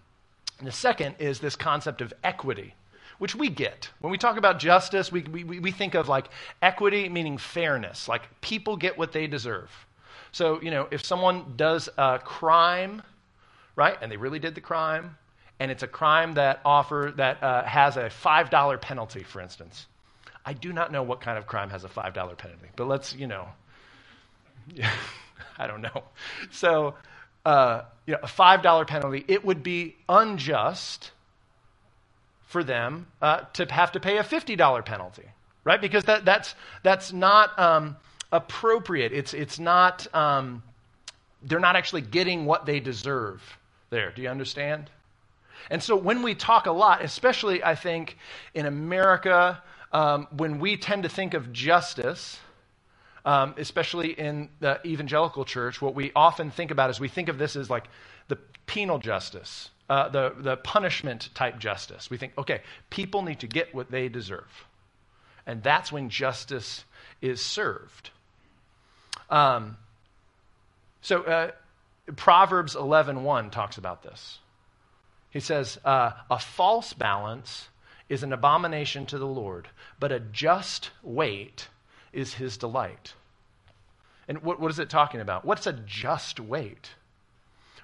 And 0.59 0.67
the 0.67 0.71
second 0.71 1.15
is 1.19 1.41
this 1.41 1.57
concept 1.57 1.99
of 1.99 2.13
equity, 2.23 2.73
which 3.17 3.35
we 3.35 3.49
get. 3.49 3.89
When 3.99 4.11
we 4.11 4.17
talk 4.17 4.37
about 4.37 4.59
justice, 4.59 5.11
we, 5.11 5.23
we, 5.23 5.43
we 5.43 5.71
think 5.71 5.93
of 5.93 6.07
like 6.07 6.29
equity 6.61 7.09
meaning 7.09 7.37
fairness, 7.37 8.07
like 8.07 8.29
people 8.39 8.77
get 8.77 8.97
what 8.97 9.11
they 9.11 9.27
deserve. 9.27 9.71
So, 10.31 10.61
you 10.61 10.71
know, 10.71 10.87
if 10.89 11.03
someone 11.05 11.55
does 11.57 11.89
a 11.97 12.17
crime, 12.19 13.01
right, 13.75 13.97
and 14.01 14.09
they 14.09 14.15
really 14.15 14.39
did 14.39 14.55
the 14.55 14.61
crime, 14.61 15.17
and 15.61 15.69
it's 15.69 15.83
a 15.83 15.87
crime 15.87 16.33
that 16.33 16.59
offer 16.65 17.13
that 17.17 17.43
uh, 17.43 17.63
has 17.63 17.95
a 17.95 18.09
five 18.09 18.49
dollar 18.49 18.79
penalty, 18.79 19.21
for 19.21 19.39
instance. 19.39 19.85
I 20.43 20.53
do 20.53 20.73
not 20.73 20.91
know 20.91 21.03
what 21.03 21.21
kind 21.21 21.37
of 21.37 21.45
crime 21.45 21.69
has 21.69 21.83
a 21.83 21.87
five 21.87 22.15
dollar 22.15 22.35
penalty, 22.35 22.69
but 22.75 22.87
let's 22.87 23.13
you 23.15 23.27
know, 23.27 23.47
I 25.59 25.67
don't 25.67 25.83
know. 25.83 26.03
So, 26.49 26.95
uh, 27.45 27.83
you 28.07 28.13
know, 28.13 28.19
a 28.23 28.27
five 28.27 28.63
dollar 28.63 28.85
penalty, 28.85 29.23
it 29.27 29.45
would 29.45 29.61
be 29.61 29.95
unjust 30.09 31.11
for 32.47 32.63
them 32.63 33.05
uh, 33.21 33.41
to 33.53 33.71
have 33.71 33.91
to 33.91 33.99
pay 33.99 34.17
a 34.17 34.23
fifty 34.23 34.55
dollar 34.55 34.81
penalty, 34.81 35.25
right? 35.63 35.79
Because 35.79 36.05
that, 36.05 36.25
that's 36.25 36.55
that's 36.81 37.13
not 37.13 37.57
um, 37.59 37.97
appropriate. 38.31 39.13
It's 39.13 39.35
it's 39.35 39.59
not. 39.59 40.07
Um, 40.15 40.63
they're 41.43 41.59
not 41.59 41.75
actually 41.75 42.01
getting 42.01 42.45
what 42.45 42.65
they 42.65 42.79
deserve 42.79 43.43
there. 43.91 44.11
Do 44.11 44.23
you 44.23 44.29
understand? 44.29 44.89
And 45.69 45.81
so 45.81 45.95
when 45.95 46.23
we 46.23 46.35
talk 46.35 46.65
a 46.65 46.71
lot, 46.71 47.03
especially 47.03 47.63
I 47.63 47.75
think 47.75 48.17
in 48.53 48.65
America, 48.65 49.61
um, 49.91 50.27
when 50.35 50.59
we 50.59 50.77
tend 50.77 51.03
to 51.03 51.09
think 51.09 51.33
of 51.33 51.51
justice, 51.53 52.39
um, 53.25 53.53
especially 53.57 54.11
in 54.11 54.49
the 54.59 54.79
evangelical 54.85 55.45
church, 55.45 55.81
what 55.81 55.93
we 55.93 56.11
often 56.15 56.51
think 56.51 56.71
about 56.71 56.89
is 56.89 56.99
we 56.99 57.07
think 57.07 57.29
of 57.29 57.37
this 57.37 57.55
as 57.55 57.69
like 57.69 57.85
the 58.27 58.37
penal 58.65 58.97
justice, 58.97 59.69
uh, 59.89 60.09
the, 60.09 60.33
the 60.37 60.57
punishment 60.57 61.29
type 61.35 61.59
justice. 61.59 62.09
We 62.09 62.17
think, 62.17 62.33
okay, 62.37 62.61
people 62.89 63.21
need 63.21 63.39
to 63.41 63.47
get 63.47 63.75
what 63.75 63.91
they 63.91 64.09
deserve. 64.09 64.65
And 65.45 65.61
that's 65.61 65.91
when 65.91 66.09
justice 66.09 66.85
is 67.21 67.41
served. 67.41 68.09
Um, 69.29 69.77
so 71.01 71.23
uh, 71.23 71.51
Proverbs 72.15 72.75
11.1 72.75 73.51
talks 73.51 73.77
about 73.77 74.03
this. 74.03 74.39
He 75.31 75.39
says, 75.39 75.79
uh, 75.83 76.11
a 76.29 76.37
false 76.37 76.93
balance 76.93 77.69
is 78.09 78.21
an 78.21 78.33
abomination 78.33 79.05
to 79.07 79.17
the 79.17 79.25
Lord, 79.25 79.69
but 79.99 80.11
a 80.11 80.19
just 80.19 80.91
weight 81.01 81.69
is 82.11 82.33
his 82.33 82.57
delight. 82.57 83.13
And 84.27 84.43
what, 84.43 84.59
what 84.59 84.71
is 84.71 84.79
it 84.79 84.89
talking 84.89 85.21
about? 85.21 85.45
What's 85.45 85.65
a 85.65 85.73
just 85.73 86.39
weight? 86.39 86.91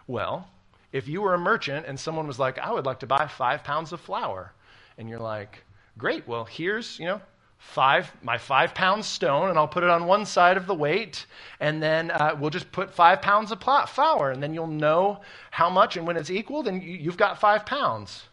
Well, 0.06 0.50
if 0.92 1.08
you 1.08 1.22
were 1.22 1.34
a 1.34 1.40
merchant 1.40 1.86
and 1.88 2.00
someone 2.00 2.28
was 2.28 2.40
like, 2.40 2.60
I 2.60 2.72
would 2.72 2.86
like 2.86 3.00
to 3.00 3.08
buy 3.08 3.28
five 3.28 3.64
pounds 3.64 3.94
of 3.94 4.02
flour, 4.02 4.52
and 4.98 5.10
you're 5.10 5.20
like, 5.20 5.64
great, 5.98 6.28
well, 6.28 6.46
here's, 6.46 7.00
you 7.00 7.06
know, 7.06 7.22
five 7.68 8.10
my 8.24 8.38
five 8.38 8.74
pound 8.74 9.04
stone 9.04 9.50
and 9.50 9.60
i'll 9.60 9.68
put 9.68 9.84
it 9.84 9.90
on 9.90 10.06
one 10.06 10.26
side 10.26 10.56
of 10.56 10.68
the 10.68 10.74
weight 10.74 11.26
and 11.60 11.84
then 11.84 12.10
uh, 12.12 12.34
we'll 12.40 12.50
just 12.50 12.72
put 12.72 12.94
five 12.94 13.22
pounds 13.22 13.52
of 13.52 13.62
flour 13.62 14.32
and 14.32 14.42
then 14.42 14.54
you'll 14.54 14.66
know 14.66 15.20
how 15.52 15.70
much 15.70 15.98
and 15.98 16.08
when 16.08 16.16
it's 16.16 16.32
equal 16.32 16.64
then 16.64 16.82
you, 16.82 16.98
you've 16.98 17.18
got 17.18 17.40
five 17.40 17.66
pounds. 17.66 18.24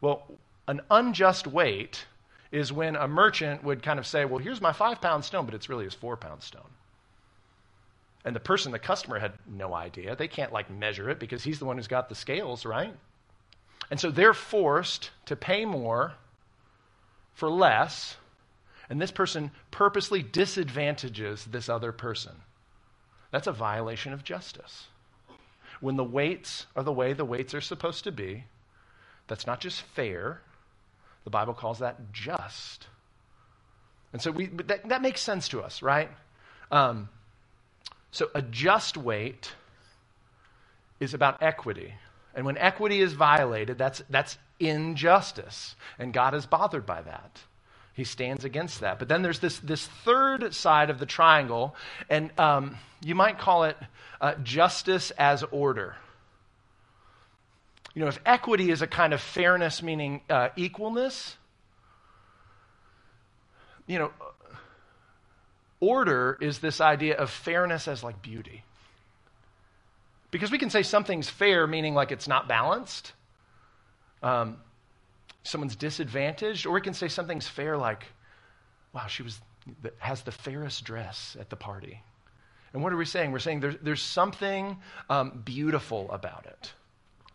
Well 0.00 0.24
an 0.68 0.80
unjust 0.88 1.48
weight 1.48 2.06
is 2.52 2.72
when 2.72 2.94
a 2.94 3.08
merchant 3.08 3.64
would 3.64 3.82
kind 3.82 3.98
of 3.98 4.06
say 4.06 4.24
well 4.24 4.38
here's 4.38 4.60
my 4.60 4.72
five 4.72 5.00
pound 5.00 5.24
stone 5.24 5.44
but 5.46 5.54
it's 5.54 5.68
really 5.68 5.84
his 5.84 5.94
four 5.94 6.16
pound 6.16 6.42
stone. 6.42 6.70
And 8.24 8.36
the 8.36 8.40
person 8.40 8.70
the 8.70 8.78
customer 8.78 9.18
had 9.18 9.32
no 9.48 9.74
idea. 9.74 10.14
They 10.14 10.28
can't 10.28 10.52
like 10.52 10.70
measure 10.70 11.10
it 11.10 11.18
because 11.18 11.42
he's 11.42 11.58
the 11.58 11.64
one 11.64 11.76
who's 11.76 11.88
got 11.88 12.08
the 12.08 12.14
scales 12.14 12.64
right? 12.64 12.94
And 13.90 13.98
so 13.98 14.12
they're 14.12 14.32
forced 14.32 15.10
to 15.26 15.34
pay 15.34 15.64
more 15.64 16.14
for 17.34 17.50
less 17.50 18.16
and 18.88 19.00
this 19.00 19.10
person 19.10 19.50
purposely 19.70 20.22
disadvantages 20.22 21.44
this 21.44 21.68
other 21.68 21.92
person. 21.92 22.32
That's 23.30 23.46
a 23.46 23.52
violation 23.52 24.12
of 24.12 24.24
justice. 24.24 24.86
When 25.80 25.96
the 25.96 26.04
weights 26.04 26.66
are 26.74 26.82
the 26.82 26.92
way 26.92 27.12
the 27.12 27.24
weights 27.24 27.54
are 27.54 27.60
supposed 27.60 28.04
to 28.04 28.12
be, 28.12 28.44
that's 29.26 29.46
not 29.46 29.60
just 29.60 29.82
fair. 29.82 30.40
The 31.24 31.30
Bible 31.30 31.54
calls 31.54 31.80
that 31.80 32.12
just. 32.12 32.86
And 34.12 34.22
so 34.22 34.30
we, 34.30 34.46
that, 34.46 34.88
that 34.88 35.02
makes 35.02 35.20
sense 35.20 35.48
to 35.48 35.60
us, 35.60 35.82
right? 35.82 36.10
Um, 36.70 37.08
so 38.10 38.30
a 38.34 38.40
just 38.40 38.96
weight 38.96 39.52
is 41.00 41.12
about 41.12 41.42
equity. 41.42 41.94
And 42.34 42.46
when 42.46 42.56
equity 42.56 43.00
is 43.00 43.12
violated, 43.12 43.76
that's, 43.76 44.02
that's 44.08 44.38
injustice. 44.60 45.74
And 45.98 46.12
God 46.12 46.34
is 46.34 46.46
bothered 46.46 46.86
by 46.86 47.02
that. 47.02 47.40
He 47.96 48.04
stands 48.04 48.44
against 48.44 48.80
that. 48.80 48.98
But 48.98 49.08
then 49.08 49.22
there's 49.22 49.38
this, 49.38 49.58
this 49.58 49.86
third 49.86 50.54
side 50.54 50.90
of 50.90 50.98
the 50.98 51.06
triangle, 51.06 51.74
and 52.10 52.30
um, 52.38 52.76
you 53.02 53.14
might 53.14 53.38
call 53.38 53.64
it 53.64 53.76
uh, 54.20 54.34
justice 54.42 55.12
as 55.12 55.42
order. 55.44 55.96
You 57.94 58.02
know, 58.02 58.08
if 58.08 58.20
equity 58.26 58.70
is 58.70 58.82
a 58.82 58.86
kind 58.86 59.14
of 59.14 59.22
fairness, 59.22 59.82
meaning 59.82 60.20
uh, 60.28 60.50
equalness, 60.58 61.36
you 63.86 63.98
know, 63.98 64.10
order 65.80 66.36
is 66.38 66.58
this 66.58 66.82
idea 66.82 67.16
of 67.16 67.30
fairness 67.30 67.88
as 67.88 68.04
like 68.04 68.20
beauty. 68.20 68.62
Because 70.30 70.50
we 70.50 70.58
can 70.58 70.68
say 70.68 70.82
something's 70.82 71.30
fair, 71.30 71.66
meaning 71.66 71.94
like 71.94 72.12
it's 72.12 72.28
not 72.28 72.46
balanced. 72.46 73.14
Um, 74.22 74.58
someone's 75.46 75.76
disadvantaged, 75.76 76.66
or 76.66 76.72
we 76.72 76.80
can 76.80 76.94
say 76.94 77.08
something's 77.08 77.48
fair, 77.48 77.76
like, 77.76 78.04
wow, 78.92 79.06
she 79.06 79.22
was 79.22 79.40
has 79.98 80.22
the 80.22 80.32
fairest 80.32 80.84
dress 80.84 81.36
at 81.40 81.50
the 81.50 81.56
party. 81.56 82.02
And 82.72 82.82
what 82.82 82.92
are 82.92 82.96
we 82.96 83.04
saying? 83.04 83.32
We're 83.32 83.38
saying 83.40 83.60
there's, 83.60 83.76
there's 83.82 84.02
something 84.02 84.76
um, 85.10 85.42
beautiful 85.44 86.10
about 86.10 86.46
it. 86.46 86.72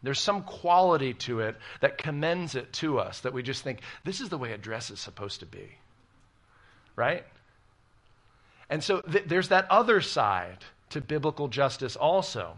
There's 0.04 0.20
some 0.20 0.44
quality 0.44 1.14
to 1.14 1.42
it 1.42 1.58
that 1.82 1.98
commends 1.98 2.56
it 2.56 2.72
to 2.74 3.00
us 3.00 3.22
that 3.22 3.34
we 3.34 3.44
just 3.44 3.64
think, 3.64 3.82
this 4.04 4.22
is 4.22 4.30
the 4.30 4.38
way 4.38 4.54
a 4.54 4.58
dress 4.58 4.92
is 4.92 5.00
supposed 5.00 5.42
to 5.42 5.46
be. 5.46 5.78
Right? 6.96 7.26
And 8.70 8.84
so 8.84 9.02
th- 9.02 9.26
there's 9.28 9.50
that 9.50 9.70
other 9.70 10.00
side 10.02 10.60
to 10.92 11.02
biblical 11.02 11.48
justice 11.48 11.96
also 11.96 12.58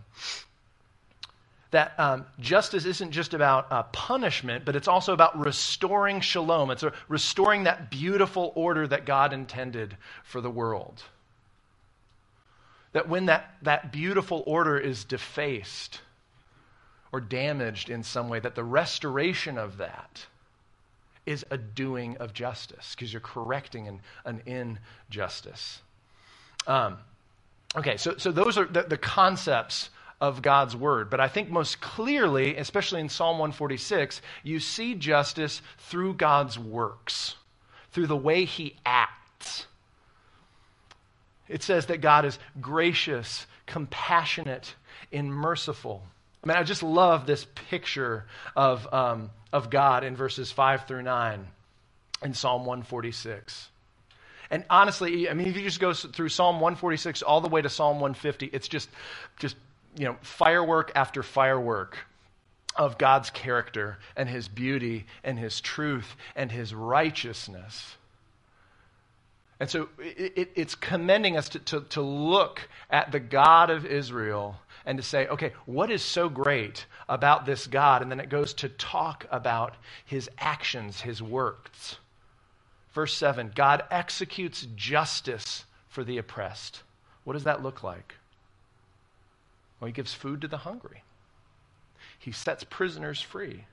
that 1.73 1.99
um, 1.99 2.25
justice 2.39 2.85
isn't 2.85 3.11
just 3.11 3.33
about 3.33 3.71
uh, 3.71 3.83
punishment, 3.83 4.63
but 4.63 4.75
it's 4.75 4.87
also 4.87 5.11
about 5.11 5.37
restoring 5.37 6.21
shalom. 6.21 6.71
It's 6.71 6.83
restoring 7.07 7.63
that 7.63 7.91
beautiful 7.91 8.53
order 8.55 8.87
that 8.87 9.05
God 9.05 9.33
intended 9.33 9.97
for 10.23 10.39
the 10.39 10.51
world. 10.51 11.03
That 12.93 13.09
when 13.09 13.25
that, 13.25 13.55
that 13.63 13.91
beautiful 13.91 14.43
order 14.45 14.77
is 14.77 15.03
defaced 15.03 15.99
or 17.11 17.19
damaged 17.19 17.89
in 17.89 18.03
some 18.03 18.29
way, 18.29 18.39
that 18.39 18.53
the 18.53 18.63
restoration 18.63 19.57
of 19.57 19.77
that 19.77 20.27
is 21.25 21.43
a 21.49 21.57
doing 21.57 22.17
of 22.17 22.33
justice 22.33 22.93
because 22.95 23.11
you're 23.11 23.19
correcting 23.19 23.87
an, 23.87 24.01
an 24.25 24.75
injustice. 25.09 25.81
Um, 26.67 26.97
okay, 27.75 27.97
so, 27.97 28.15
so 28.17 28.31
those 28.31 28.59
are 28.59 28.65
the, 28.65 28.83
the 28.83 28.97
concepts 28.97 29.89
of 30.23 30.41
God's 30.41 30.73
word. 30.73 31.09
But 31.09 31.19
I 31.19 31.27
think 31.27 31.49
most 31.49 31.81
clearly, 31.81 32.55
especially 32.55 33.01
in 33.01 33.09
Psalm 33.09 33.39
146, 33.39 34.21
you 34.41 34.61
see 34.61 34.95
justice 34.95 35.61
through 35.79 36.13
God's 36.13 36.57
works, 36.57 37.35
through 37.91 38.07
the 38.07 38.15
way 38.15 38.45
he 38.45 38.77
acts. 38.85 39.67
It 41.49 41.61
says 41.61 41.87
that 41.87 41.99
God 41.99 42.23
is 42.23 42.39
gracious, 42.61 43.45
compassionate, 43.65 44.75
and 45.11 45.29
merciful. 45.29 46.01
I 46.41 46.47
mean, 46.47 46.55
I 46.55 46.63
just 46.63 46.83
love 46.83 47.25
this 47.25 47.45
picture 47.69 48.23
of, 48.55 48.91
um, 48.93 49.29
of 49.51 49.69
God 49.69 50.05
in 50.05 50.15
verses 50.15 50.53
5 50.53 50.87
through 50.87 51.01
9 51.03 51.45
in 52.23 52.33
Psalm 52.33 52.61
146. 52.61 53.67
And 54.49 54.63
honestly, 54.69 55.29
I 55.29 55.33
mean, 55.33 55.47
if 55.47 55.57
you 55.57 55.63
just 55.63 55.81
go 55.81 55.91
through 55.91 56.29
Psalm 56.29 56.61
146 56.61 57.23
all 57.23 57.41
the 57.41 57.49
way 57.49 57.61
to 57.61 57.69
Psalm 57.69 57.95
150, 57.99 58.45
it's 58.45 58.69
just, 58.69 58.87
just 59.37 59.57
you 59.97 60.05
know, 60.05 60.17
firework 60.21 60.91
after 60.95 61.23
firework 61.23 61.97
of 62.75 62.97
God's 62.97 63.29
character 63.29 63.99
and 64.15 64.27
his 64.27 64.47
beauty 64.47 65.05
and 65.23 65.37
his 65.37 65.61
truth 65.61 66.15
and 66.35 66.51
his 66.51 66.73
righteousness. 66.73 67.95
And 69.59 69.69
so 69.69 69.89
it, 69.99 70.33
it, 70.35 70.51
it's 70.55 70.75
commending 70.75 71.37
us 71.37 71.49
to, 71.49 71.59
to, 71.59 71.81
to 71.81 72.01
look 72.01 72.67
at 72.89 73.11
the 73.11 73.19
God 73.19 73.69
of 73.69 73.85
Israel 73.85 74.57
and 74.85 74.97
to 74.97 75.03
say, 75.03 75.27
okay, 75.27 75.53
what 75.65 75.91
is 75.91 76.01
so 76.01 76.27
great 76.27 76.85
about 77.07 77.45
this 77.45 77.67
God? 77.67 78.01
And 78.01 78.11
then 78.11 78.19
it 78.19 78.29
goes 78.29 78.53
to 78.55 78.69
talk 78.69 79.25
about 79.31 79.75
his 80.05 80.29
actions, 80.39 81.01
his 81.01 81.21
works. 81.21 81.97
Verse 82.93 83.13
7 83.15 83.51
God 83.55 83.83
executes 83.91 84.67
justice 84.75 85.65
for 85.87 86.03
the 86.03 86.17
oppressed. 86.17 86.83
What 87.23 87.33
does 87.33 87.45
that 87.45 87.63
look 87.63 87.83
like? 87.83 88.15
Well, 89.83 89.87
he 89.87 89.91
gives 89.91 90.13
food 90.13 90.39
to 90.39 90.47
the 90.47 90.59
hungry. 90.59 91.03
He 92.17 92.31
sets 92.31 92.63
prisoners 92.63 93.19
free. 93.19 93.65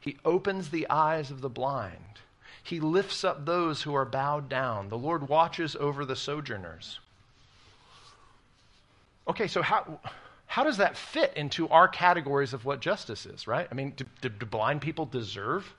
He 0.00 0.16
opens 0.24 0.70
the 0.70 0.88
eyes 0.88 1.30
of 1.30 1.42
the 1.42 1.50
blind. 1.50 2.20
He 2.62 2.80
lifts 2.80 3.24
up 3.24 3.44
those 3.44 3.82
who 3.82 3.94
are 3.94 4.06
bowed 4.06 4.48
down. 4.48 4.88
The 4.88 4.96
Lord 4.96 5.28
watches 5.28 5.76
over 5.76 6.06
the 6.06 6.16
sojourners. 6.16 6.98
Okay, 9.28 9.46
so 9.46 9.60
how, 9.60 10.00
how 10.46 10.64
does 10.64 10.78
that 10.78 10.96
fit 10.96 11.34
into 11.36 11.68
our 11.68 11.88
categories 11.88 12.54
of 12.54 12.64
what 12.64 12.80
justice 12.80 13.26
is, 13.26 13.46
right? 13.46 13.68
I 13.70 13.74
mean, 13.74 13.92
do, 13.96 14.06
do, 14.22 14.30
do 14.30 14.46
blind 14.46 14.80
people 14.80 15.04
deserve 15.04 15.74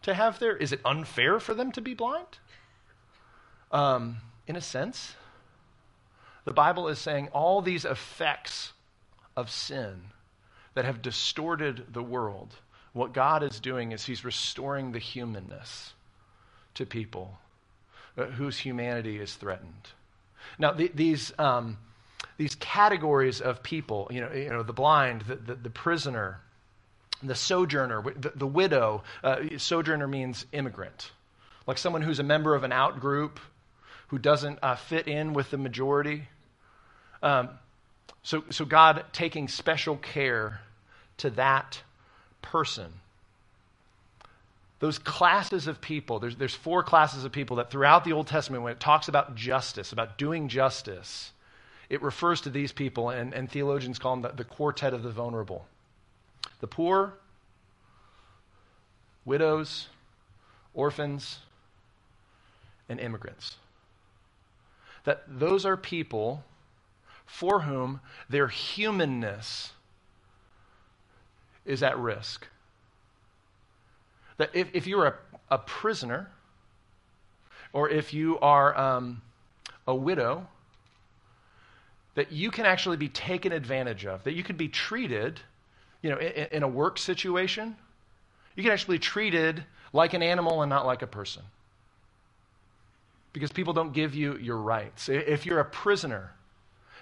to 0.00 0.14
have 0.14 0.38
their. 0.38 0.56
Is 0.56 0.72
it 0.72 0.80
unfair 0.82 1.40
for 1.40 1.52
them 1.52 1.72
to 1.72 1.82
be 1.82 1.92
blind? 1.92 2.38
Um, 3.70 4.16
in 4.46 4.56
a 4.56 4.62
sense, 4.62 5.14
the 6.46 6.54
Bible 6.54 6.88
is 6.88 6.98
saying 6.98 7.28
all 7.34 7.60
these 7.60 7.84
effects 7.84 8.72
of 9.38 9.50
sin 9.50 10.00
that 10.74 10.84
have 10.84 11.00
distorted 11.00 11.84
the 11.92 12.02
world, 12.02 12.52
what 12.92 13.12
God 13.12 13.44
is 13.44 13.60
doing 13.60 13.92
is 13.92 14.04
He's 14.04 14.24
restoring 14.24 14.90
the 14.90 14.98
humanness 14.98 15.92
to 16.74 16.84
people 16.84 17.38
uh, 18.16 18.24
whose 18.24 18.58
humanity 18.58 19.20
is 19.20 19.32
threatened. 19.32 19.88
Now, 20.58 20.72
the, 20.72 20.90
these, 20.92 21.32
um, 21.38 21.78
these 22.36 22.56
categories 22.56 23.40
of 23.40 23.62
people, 23.62 24.08
you 24.10 24.22
know, 24.22 24.32
you 24.32 24.48
know 24.48 24.64
the 24.64 24.72
blind, 24.72 25.22
the, 25.22 25.36
the, 25.36 25.54
the 25.54 25.70
prisoner, 25.70 26.40
the 27.22 27.36
sojourner, 27.36 28.02
the, 28.16 28.32
the 28.34 28.46
widow. 28.46 29.04
Uh, 29.22 29.36
sojourner 29.56 30.08
means 30.08 30.46
immigrant, 30.50 31.12
like 31.68 31.78
someone 31.78 32.02
who's 32.02 32.18
a 32.18 32.24
member 32.24 32.56
of 32.56 32.64
an 32.64 32.72
out 32.72 32.98
group 32.98 33.38
who 34.08 34.18
doesn't 34.18 34.58
uh, 34.62 34.74
fit 34.74 35.06
in 35.06 35.32
with 35.32 35.48
the 35.52 35.58
majority. 35.58 36.28
Um, 37.22 37.50
so, 38.22 38.44
so 38.50 38.64
God 38.64 39.04
taking 39.12 39.48
special 39.48 39.96
care 39.96 40.60
to 41.18 41.30
that 41.30 41.82
person. 42.42 42.92
Those 44.80 44.98
classes 44.98 45.66
of 45.66 45.80
people, 45.80 46.20
there's, 46.20 46.36
there's 46.36 46.54
four 46.54 46.82
classes 46.82 47.24
of 47.24 47.32
people 47.32 47.56
that 47.56 47.70
throughout 47.70 48.04
the 48.04 48.12
Old 48.12 48.28
Testament, 48.28 48.62
when 48.62 48.72
it 48.72 48.80
talks 48.80 49.08
about 49.08 49.34
justice, 49.34 49.92
about 49.92 50.18
doing 50.18 50.48
justice, 50.48 51.32
it 51.90 52.02
refers 52.02 52.42
to 52.42 52.50
these 52.50 52.70
people, 52.70 53.10
and, 53.10 53.34
and 53.34 53.50
theologians 53.50 53.98
call 53.98 54.14
them 54.16 54.22
the, 54.22 54.36
the 54.36 54.44
quartet 54.44 54.94
of 54.94 55.02
the 55.02 55.10
vulnerable 55.10 55.66
the 56.60 56.66
poor, 56.66 57.14
widows, 59.24 59.86
orphans, 60.74 61.38
and 62.88 62.98
immigrants. 62.98 63.56
That 65.04 65.22
those 65.28 65.64
are 65.64 65.76
people 65.76 66.42
for 67.28 67.60
whom 67.60 68.00
their 68.28 68.48
humanness 68.48 69.72
is 71.64 71.82
at 71.82 71.96
risk. 71.98 72.48
That 74.38 74.50
if, 74.54 74.70
if 74.72 74.86
you're 74.86 75.06
a, 75.06 75.14
a 75.50 75.58
prisoner, 75.58 76.30
or 77.72 77.90
if 77.90 78.14
you 78.14 78.38
are 78.40 78.76
um, 78.76 79.20
a 79.86 79.94
widow, 79.94 80.48
that 82.14 82.32
you 82.32 82.50
can 82.50 82.64
actually 82.64 82.96
be 82.96 83.10
taken 83.10 83.52
advantage 83.52 84.06
of, 84.06 84.24
that 84.24 84.32
you 84.32 84.42
can 84.42 84.56
be 84.56 84.68
treated, 84.68 85.38
you 86.02 86.10
know, 86.10 86.16
in, 86.16 86.46
in 86.50 86.62
a 86.62 86.68
work 86.68 86.98
situation, 86.98 87.76
you 88.56 88.62
can 88.62 88.72
actually 88.72 88.96
be 88.96 89.02
treated 89.02 89.62
like 89.92 90.14
an 90.14 90.22
animal 90.22 90.62
and 90.62 90.70
not 90.70 90.86
like 90.86 91.02
a 91.02 91.06
person. 91.06 91.42
Because 93.34 93.52
people 93.52 93.74
don't 93.74 93.92
give 93.92 94.14
you 94.14 94.38
your 94.38 94.56
rights. 94.56 95.10
If 95.10 95.44
you're 95.44 95.60
a 95.60 95.64
prisoner, 95.64 96.32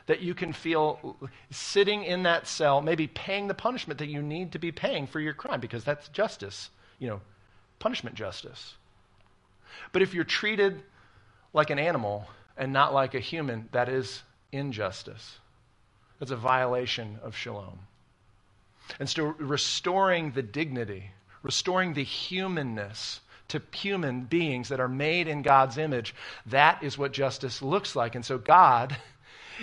that 0.07 0.21
you 0.21 0.35
can 0.35 0.53
feel 0.53 1.17
sitting 1.51 2.05
in 2.05 2.23
that 2.23 2.47
cell, 2.47 2.81
maybe 2.81 3.07
paying 3.07 3.49
the 3.49 3.55
punishment 3.55 3.99
that 3.99 4.09
you 4.09 4.23
need 4.23 4.53
to 4.53 4.59
be 4.59 4.73
paying 4.73 5.07
for 5.07 5.21
your 5.21 5.35
crime, 5.35 5.61
because 5.61 5.85
that's 5.85 6.09
justice, 6.09 6.71
you 6.99 7.09
know, 7.09 7.21
punishment 7.79 8.15
justice. 8.17 8.75
But 9.93 10.03
if 10.03 10.15
you're 10.15 10.25
treated 10.25 10.83
like 11.53 11.71
an 11.71 11.79
animal 11.79 12.27
and 12.57 12.73
not 12.73 12.95
like 12.95 13.15
a 13.15 13.21
human, 13.21 13.69
that 13.73 13.89
is 13.89 14.23
injustice. 14.53 15.39
That's 16.19 16.31
a 16.31 16.37
violation 16.37 17.19
of 17.23 17.37
shalom. 17.37 17.81
And 19.01 19.09
so 19.09 19.35
restoring 19.39 20.31
the 20.31 20.43
dignity, 20.43 21.11
restoring 21.43 21.95
the 21.95 22.05
humanness 22.05 23.21
to 23.49 23.63
human 23.73 24.23
beings 24.23 24.69
that 24.69 24.81
are 24.81 24.89
made 24.89 25.29
in 25.29 25.43
God's 25.43 25.79
image, 25.79 26.15
that 26.47 26.83
is 26.83 26.97
what 26.97 27.13
justice 27.13 27.63
looks 27.63 27.95
like. 27.95 28.15
And 28.15 28.25
so 28.25 28.39
God 28.39 28.97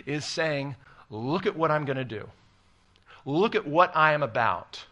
is 0.06 0.26
saying, 0.26 0.76
Look 1.10 1.46
at 1.46 1.56
what 1.56 1.70
I'm 1.70 1.86
going 1.86 1.98
to 1.98 2.04
do. 2.04 2.28
Look 3.26 3.56
at 3.56 3.68
what 3.68 3.96
I 3.96 4.14
am 4.14 4.24
about. 4.24 4.84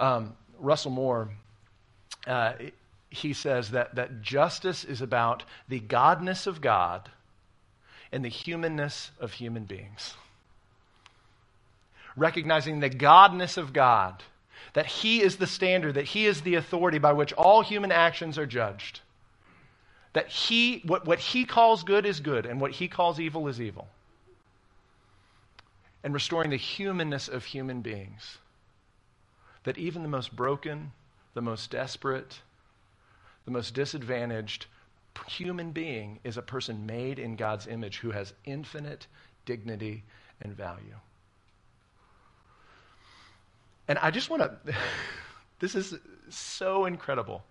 Um, 0.00 0.34
Russell 0.58 0.90
Moore, 0.90 1.28
uh, 2.26 2.54
he 3.10 3.34
says 3.34 3.72
that, 3.72 3.94
that 3.96 4.22
justice 4.22 4.84
is 4.84 5.02
about 5.02 5.44
the 5.68 5.80
godness 5.80 6.46
of 6.46 6.60
God 6.62 7.10
and 8.10 8.24
the 8.24 8.30
humanness 8.30 9.10
of 9.20 9.32
human 9.32 9.64
beings. 9.64 10.14
Recognizing 12.16 12.80
the 12.80 12.90
godness 12.90 13.58
of 13.58 13.72
God, 13.72 14.22
that 14.72 14.86
He 14.86 15.22
is 15.22 15.36
the 15.36 15.46
standard, 15.46 15.94
that 15.94 16.04
He 16.04 16.26
is 16.26 16.40
the 16.40 16.54
authority 16.54 16.98
by 16.98 17.12
which 17.12 17.32
all 17.34 17.62
human 17.62 17.92
actions 17.92 18.38
are 18.38 18.46
judged 18.46 19.00
that 20.12 20.28
he, 20.28 20.82
what, 20.86 21.06
what 21.06 21.18
he 21.18 21.44
calls 21.44 21.82
good 21.82 22.04
is 22.04 22.20
good, 22.20 22.46
and 22.46 22.60
what 22.60 22.72
he 22.72 22.88
calls 22.88 23.18
evil 23.18 23.48
is 23.48 23.60
evil. 23.60 23.88
And 26.04 26.12
restoring 26.12 26.50
the 26.50 26.56
humanness 26.56 27.28
of 27.28 27.44
human 27.44 27.80
beings. 27.80 28.38
That 29.64 29.78
even 29.78 30.02
the 30.02 30.08
most 30.08 30.34
broken, 30.34 30.92
the 31.34 31.42
most 31.42 31.70
desperate, 31.70 32.40
the 33.44 33.50
most 33.52 33.74
disadvantaged 33.74 34.66
human 35.28 35.70
being 35.70 36.18
is 36.24 36.36
a 36.36 36.42
person 36.42 36.86
made 36.86 37.18
in 37.18 37.36
God's 37.36 37.66
image 37.66 37.98
who 37.98 38.10
has 38.10 38.32
infinite 38.44 39.06
dignity 39.44 40.04
and 40.40 40.56
value. 40.56 40.96
And 43.88 43.98
I 43.98 44.10
just 44.10 44.30
want 44.30 44.42
to, 44.42 44.74
this 45.58 45.74
is 45.74 45.94
so 46.28 46.86
incredible. 46.86 47.44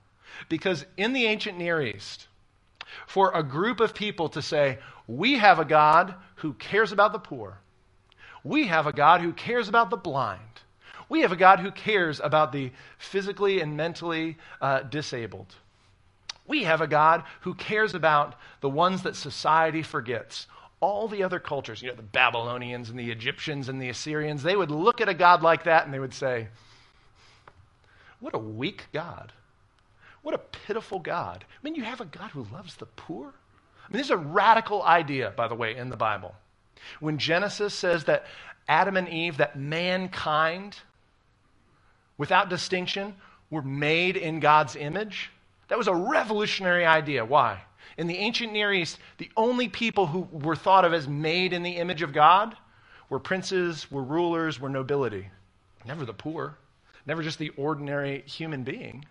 Because 0.49 0.85
in 0.97 1.13
the 1.13 1.25
ancient 1.25 1.57
Near 1.57 1.81
East, 1.81 2.27
for 3.07 3.31
a 3.33 3.43
group 3.43 3.79
of 3.79 3.93
people 3.93 4.29
to 4.29 4.41
say, 4.41 4.79
We 5.07 5.37
have 5.37 5.59
a 5.59 5.65
God 5.65 6.15
who 6.35 6.53
cares 6.53 6.91
about 6.91 7.13
the 7.13 7.19
poor. 7.19 7.59
We 8.43 8.67
have 8.67 8.87
a 8.87 8.93
God 8.93 9.21
who 9.21 9.33
cares 9.33 9.67
about 9.69 9.89
the 9.89 9.97
blind. 9.97 10.39
We 11.09 11.21
have 11.21 11.31
a 11.31 11.37
God 11.37 11.59
who 11.59 11.71
cares 11.71 12.19
about 12.19 12.51
the 12.51 12.71
physically 12.97 13.59
and 13.59 13.75
mentally 13.75 14.37
uh, 14.61 14.83
disabled. 14.83 15.55
We 16.47 16.63
have 16.63 16.81
a 16.81 16.87
God 16.87 17.23
who 17.41 17.53
cares 17.53 17.93
about 17.93 18.35
the 18.61 18.69
ones 18.69 19.03
that 19.03 19.15
society 19.15 19.83
forgets. 19.83 20.47
All 20.79 21.07
the 21.07 21.23
other 21.23 21.39
cultures, 21.39 21.81
you 21.81 21.89
know, 21.89 21.95
the 21.95 22.01
Babylonians 22.01 22.89
and 22.89 22.97
the 22.97 23.11
Egyptians 23.11 23.69
and 23.69 23.79
the 23.79 23.89
Assyrians, 23.89 24.41
they 24.41 24.55
would 24.55 24.71
look 24.71 25.01
at 25.01 25.09
a 25.09 25.13
God 25.13 25.43
like 25.43 25.65
that 25.65 25.85
and 25.85 25.93
they 25.93 25.99
would 25.99 26.13
say, 26.13 26.47
What 28.19 28.33
a 28.33 28.39
weak 28.39 28.85
God. 28.91 29.31
What 30.21 30.35
a 30.35 30.39
pitiful 30.39 30.99
God. 30.99 31.43
I 31.49 31.59
mean, 31.63 31.75
you 31.75 31.83
have 31.83 32.01
a 32.01 32.05
God 32.05 32.31
who 32.31 32.45
loves 32.51 32.75
the 32.75 32.85
poor? 32.85 33.27
I 33.27 33.91
mean, 33.91 33.97
this 33.97 34.07
is 34.07 34.11
a 34.11 34.17
radical 34.17 34.83
idea, 34.83 35.33
by 35.35 35.47
the 35.47 35.55
way, 35.55 35.75
in 35.75 35.89
the 35.89 35.97
Bible. 35.97 36.35
When 36.99 37.17
Genesis 37.17 37.73
says 37.73 38.05
that 38.05 38.25
Adam 38.67 38.97
and 38.97 39.09
Eve, 39.09 39.37
that 39.37 39.57
mankind, 39.57 40.77
without 42.17 42.49
distinction, 42.49 43.15
were 43.49 43.61
made 43.61 44.15
in 44.17 44.39
God's 44.39 44.75
image, 44.75 45.31
that 45.67 45.77
was 45.77 45.87
a 45.87 45.95
revolutionary 45.95 46.85
idea. 46.85 47.25
Why? 47.25 47.61
In 47.97 48.07
the 48.07 48.17
ancient 48.17 48.53
Near 48.53 48.73
East, 48.73 48.99
the 49.17 49.31
only 49.35 49.67
people 49.67 50.07
who 50.07 50.21
were 50.31 50.55
thought 50.55 50.85
of 50.85 50.93
as 50.93 51.07
made 51.07 51.53
in 51.53 51.63
the 51.63 51.77
image 51.77 52.01
of 52.01 52.13
God 52.13 52.55
were 53.09 53.19
princes, 53.19 53.91
were 53.91 54.03
rulers, 54.03 54.59
were 54.59 54.69
nobility. 54.69 55.29
Never 55.85 56.05
the 56.05 56.13
poor, 56.13 56.57
never 57.05 57.23
just 57.23 57.39
the 57.39 57.49
ordinary 57.57 58.21
human 58.21 58.63
being. 58.63 59.05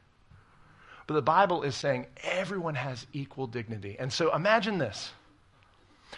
But 1.10 1.14
the 1.14 1.22
Bible 1.22 1.64
is 1.64 1.74
saying 1.74 2.06
everyone 2.22 2.76
has 2.76 3.04
equal 3.12 3.48
dignity. 3.48 3.96
And 3.98 4.12
so 4.12 4.32
imagine 4.32 4.78
this. 4.78 5.10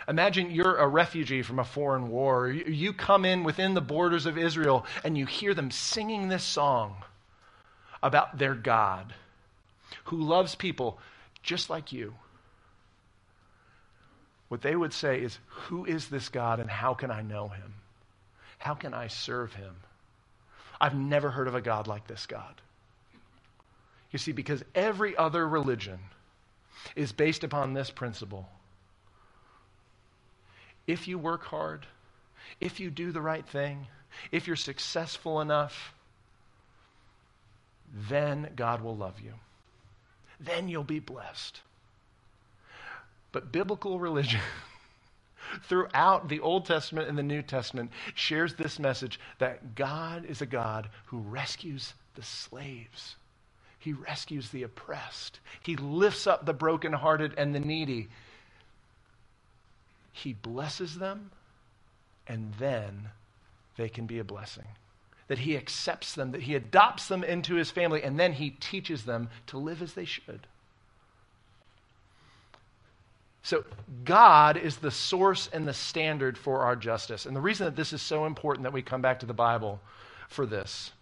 Imagine 0.07 0.50
you're 0.50 0.76
a 0.76 0.87
refugee 0.87 1.40
from 1.40 1.59
a 1.59 1.64
foreign 1.64 2.11
war. 2.11 2.50
You 2.50 2.92
come 2.92 3.24
in 3.24 3.42
within 3.42 3.72
the 3.72 3.81
borders 3.81 4.26
of 4.26 4.37
Israel 4.37 4.85
and 5.02 5.16
you 5.16 5.24
hear 5.24 5.55
them 5.55 5.70
singing 5.70 6.28
this 6.28 6.44
song 6.44 6.96
about 8.02 8.37
their 8.37 8.55
God 8.55 9.14
who 10.05 10.18
loves 10.18 10.55
people 10.57 10.98
just 11.42 11.70
like 11.70 11.90
you. 11.90 12.12
What 14.48 14.61
they 14.61 14.76
would 14.76 14.92
say 14.92 15.22
is, 15.22 15.38
Who 15.46 15.87
is 15.87 16.09
this 16.09 16.28
God 16.28 16.61
and 16.61 16.68
how 16.68 16.92
can 16.92 17.11
I 17.11 17.22
know 17.22 17.48
him? 17.48 17.72
How 18.59 18.74
can 18.74 18.92
I 18.92 19.07
serve 19.07 19.55
him? 19.55 19.74
I've 20.78 20.94
never 20.94 21.31
heard 21.31 21.48
of 21.48 21.55
a 21.55 21.62
God 21.62 21.87
like 21.87 22.07
this 22.07 22.26
God. 22.26 22.61
You 24.12 24.18
see, 24.18 24.33
because 24.33 24.62
every 24.75 25.16
other 25.16 25.48
religion 25.48 25.98
is 26.94 27.12
based 27.12 27.44
upon 27.44 27.72
this 27.72 27.90
principle. 27.90 28.48
If 30.87 31.09
you 31.09 31.18
work 31.18 31.44
hard, 31.44 31.87
if 32.61 32.79
you 32.79 32.90
do 32.90 33.11
the 33.12 33.20
right 33.22 33.46
thing, 33.46 33.87
if 34.31 34.46
you're 34.46 34.57
successful 34.57 35.40
enough, 35.40 35.94
then 38.09 38.51
God 38.57 38.83
will 38.83 38.96
love 38.96 39.20
you. 39.20 39.33
Then 40.38 40.68
you'll 40.68 40.85
be 40.85 40.98
blessed. 40.98 41.61
But 43.31 43.53
biblical 43.53 43.98
religion, 43.98 44.40
throughout 45.62 46.29
the 46.29 46.40
Old 46.40 46.66
Testament 46.66 47.09
and 47.09 47.16
the 47.16 47.22
New 47.22 47.42
Testament, 47.42 47.90
shares 48.14 48.55
this 48.55 48.79
message 48.79 49.18
that 49.38 49.75
God 49.75 50.27
is 50.27 50.42
a 50.42 50.46
God 50.46 50.90
who 51.07 51.18
rescues 51.18 51.94
the 52.14 52.22
slaves. 52.22 53.16
He 53.83 53.92
rescues 53.92 54.51
the 54.51 54.62
oppressed. 54.62 55.40
He 55.61 55.75
lifts 55.75 56.29
up 56.29 56.47
the 56.47 56.53
brokenhearted 56.53 57.35
and 57.37 57.53
the 57.53 57.59
needy. 57.59 58.09
He 60.12 60.35
blesses 60.35 60.99
them, 60.99 61.33
and 62.29 62.55
then 62.61 63.09
they 63.77 63.88
can 63.88 64.07
be 64.07 64.21
a 64.21 64.25
blessing. 64.25 64.66
That 65.27 65.40
He 65.40 65.57
accepts 65.57 66.14
them, 66.14 66.31
that 66.31 66.42
He 66.42 66.55
adopts 66.55 67.09
them 67.09 67.25
into 67.25 67.57
His 67.57 67.73
family, 67.73 68.05
and 68.05 68.21
then 68.21 68.35
He 68.35 68.51
teaches 68.51 69.05
them 69.05 69.31
to 69.49 69.59
live 69.59 69.83
as 69.83 69.95
they 69.95 70.05
should. 70.05 70.47
So, 73.42 73.64
God 74.05 74.57
is 74.57 74.77
the 74.77 74.92
source 74.92 75.51
and 75.53 75.66
the 75.66 75.75
standard 75.75 76.38
for 76.38 76.61
our 76.61 76.77
justice. 76.77 77.27
And 77.27 77.35
the 77.35 77.40
reason 77.40 77.64
that 77.64 77.75
this 77.75 77.92
is 77.92 78.01
so 78.01 78.27
important 78.27 78.62
that 78.62 78.73
we 78.73 78.83
come 78.83 79.03
back 79.03 79.18
to 79.21 79.27
the 79.27 79.35
Bible 79.35 79.81
for 80.29 80.47
this 80.47 80.92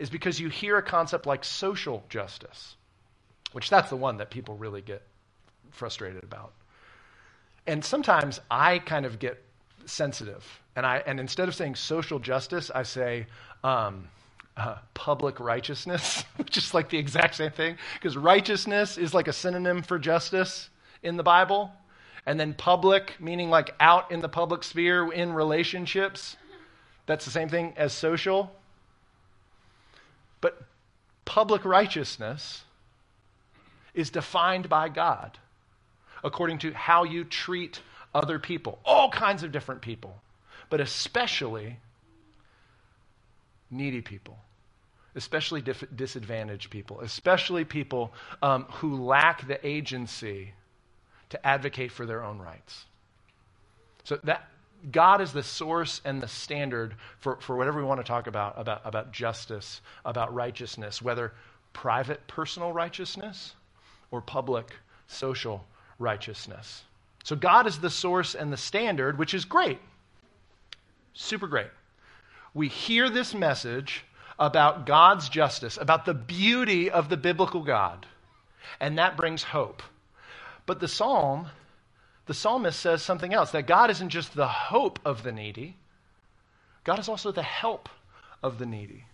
is 0.00 0.08
because 0.08 0.40
you 0.40 0.48
hear 0.48 0.78
a 0.78 0.82
concept 0.82 1.26
like 1.26 1.44
social 1.44 2.02
justice, 2.08 2.74
which 3.52 3.68
that's 3.68 3.90
the 3.90 3.96
one 3.96 4.16
that 4.16 4.30
people 4.30 4.56
really 4.56 4.80
get 4.80 5.02
frustrated 5.70 6.24
about. 6.24 6.54
And 7.66 7.84
sometimes 7.84 8.40
I 8.50 8.78
kind 8.78 9.04
of 9.04 9.18
get 9.18 9.44
sensitive. 9.84 10.42
And, 10.74 10.86
I, 10.86 11.02
and 11.06 11.20
instead 11.20 11.48
of 11.48 11.54
saying 11.54 11.74
social 11.74 12.18
justice, 12.18 12.70
I 12.74 12.82
say 12.82 13.26
um, 13.62 14.08
uh, 14.56 14.76
public 14.94 15.38
righteousness, 15.38 16.24
which 16.36 16.56
is 16.56 16.72
like 16.72 16.88
the 16.88 16.98
exact 16.98 17.34
same 17.34 17.50
thing, 17.50 17.76
because 17.94 18.16
righteousness 18.16 18.96
is 18.96 19.12
like 19.12 19.28
a 19.28 19.34
synonym 19.34 19.82
for 19.82 19.98
justice 19.98 20.70
in 21.02 21.18
the 21.18 21.22
Bible. 21.22 21.70
And 22.24 22.40
then 22.40 22.54
public, 22.54 23.16
meaning 23.20 23.50
like 23.50 23.74
out 23.80 24.10
in 24.10 24.20
the 24.20 24.28
public 24.30 24.64
sphere 24.64 25.12
in 25.12 25.34
relationships, 25.34 26.36
that's 27.04 27.26
the 27.26 27.30
same 27.30 27.50
thing 27.50 27.74
as 27.76 27.92
social. 27.92 28.50
But 30.40 30.62
public 31.24 31.64
righteousness 31.64 32.64
is 33.94 34.10
defined 34.10 34.68
by 34.68 34.88
God 34.88 35.38
according 36.22 36.58
to 36.58 36.72
how 36.72 37.04
you 37.04 37.24
treat 37.24 37.80
other 38.14 38.38
people, 38.38 38.78
all 38.84 39.10
kinds 39.10 39.42
of 39.42 39.52
different 39.52 39.80
people, 39.80 40.20
but 40.68 40.80
especially 40.80 41.78
needy 43.70 44.00
people, 44.00 44.38
especially 45.14 45.62
dif- 45.62 45.84
disadvantaged 45.94 46.70
people, 46.70 47.00
especially 47.00 47.64
people 47.64 48.12
um, 48.42 48.64
who 48.64 49.04
lack 49.04 49.46
the 49.46 49.64
agency 49.66 50.52
to 51.30 51.46
advocate 51.46 51.92
for 51.92 52.04
their 52.04 52.22
own 52.24 52.38
rights. 52.38 52.84
So 54.04 54.18
that 54.24 54.49
God 54.90 55.20
is 55.20 55.32
the 55.32 55.42
source 55.42 56.00
and 56.04 56.22
the 56.22 56.28
standard 56.28 56.94
for, 57.18 57.36
for 57.40 57.56
whatever 57.56 57.78
we 57.78 57.86
want 57.86 58.00
to 58.00 58.06
talk 58.06 58.26
about, 58.26 58.54
about, 58.56 58.80
about 58.84 59.12
justice, 59.12 59.80
about 60.04 60.32
righteousness, 60.34 61.02
whether 61.02 61.32
private 61.72 62.26
personal 62.26 62.72
righteousness 62.72 63.54
or 64.10 64.20
public 64.20 64.66
social 65.06 65.64
righteousness. 65.98 66.82
So 67.24 67.36
God 67.36 67.66
is 67.66 67.78
the 67.78 67.90
source 67.90 68.34
and 68.34 68.52
the 68.52 68.56
standard, 68.56 69.18
which 69.18 69.34
is 69.34 69.44
great. 69.44 69.78
Super 71.12 71.46
great. 71.46 71.70
We 72.54 72.68
hear 72.68 73.10
this 73.10 73.34
message 73.34 74.04
about 74.38 74.86
God's 74.86 75.28
justice, 75.28 75.76
about 75.76 76.06
the 76.06 76.14
beauty 76.14 76.90
of 76.90 77.08
the 77.08 77.16
biblical 77.16 77.62
God, 77.62 78.06
and 78.80 78.98
that 78.98 79.16
brings 79.16 79.42
hope. 79.42 79.82
But 80.66 80.80
the 80.80 80.88
psalm, 80.88 81.48
the 82.30 82.34
psalmist 82.34 82.78
says 82.78 83.02
something 83.02 83.34
else 83.34 83.50
that 83.50 83.66
God 83.66 83.90
isn't 83.90 84.10
just 84.10 84.36
the 84.36 84.46
hope 84.46 85.00
of 85.04 85.24
the 85.24 85.32
needy, 85.32 85.76
God 86.84 87.00
is 87.00 87.08
also 87.08 87.32
the 87.32 87.42
help 87.42 87.88
of 88.40 88.60
the 88.60 88.66
needy. 88.66 89.04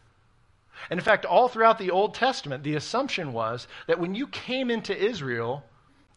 And 0.90 1.00
in 1.00 1.02
fact, 1.02 1.24
all 1.24 1.48
throughout 1.48 1.78
the 1.78 1.90
Old 1.90 2.12
Testament, 2.12 2.62
the 2.62 2.74
assumption 2.74 3.32
was 3.32 3.68
that 3.86 3.98
when 3.98 4.14
you 4.14 4.26
came 4.26 4.70
into 4.70 4.94
Israel, 4.94 5.64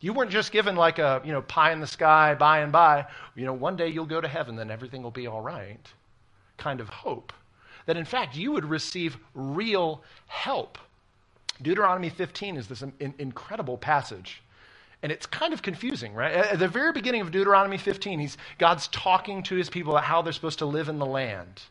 you 0.01 0.11
weren't 0.11 0.29
just 0.29 0.51
given 0.51 0.75
like 0.75 0.99
a, 0.99 1.21
you 1.23 1.31
know, 1.31 1.41
pie 1.41 1.71
in 1.71 1.79
the 1.79 1.87
sky, 1.87 2.35
by 2.35 2.59
and 2.59 2.71
by, 2.73 3.05
you 3.33 3.45
know, 3.45 3.53
one 3.53 3.77
day 3.77 3.87
you'll 3.87 4.05
go 4.05 4.19
to 4.19 4.27
heaven, 4.27 4.57
then 4.57 4.69
everything 4.69 5.01
will 5.01 5.09
be 5.09 5.25
all 5.25 5.39
right 5.39 5.93
kind 6.57 6.81
of 6.81 6.89
hope. 6.89 7.31
That 7.85 7.95
in 7.95 8.03
fact, 8.03 8.35
you 8.35 8.51
would 8.51 8.65
receive 8.65 9.17
real 9.33 10.03
help. 10.27 10.77
Deuteronomy 11.61 12.09
15 12.09 12.57
is 12.57 12.67
this 12.67 12.83
incredible 12.99 13.77
passage. 13.77 14.41
And 15.01 15.11
it's 15.11 15.25
kind 15.25 15.53
of 15.53 15.61
confusing, 15.61 16.13
right? 16.13 16.33
At 16.33 16.59
the 16.59 16.67
very 16.67 16.91
beginning 16.91 17.21
of 17.21 17.31
Deuteronomy 17.31 17.77
15, 17.77 18.19
he's, 18.19 18.37
God's 18.57 18.87
talking 18.89 19.43
to 19.43 19.55
his 19.55 19.69
people 19.69 19.93
about 19.93 20.03
how 20.03 20.21
they're 20.21 20.33
supposed 20.33 20.59
to 20.59 20.65
live 20.65 20.89
in 20.89 20.99
the 20.99 21.05
land. 21.05 21.61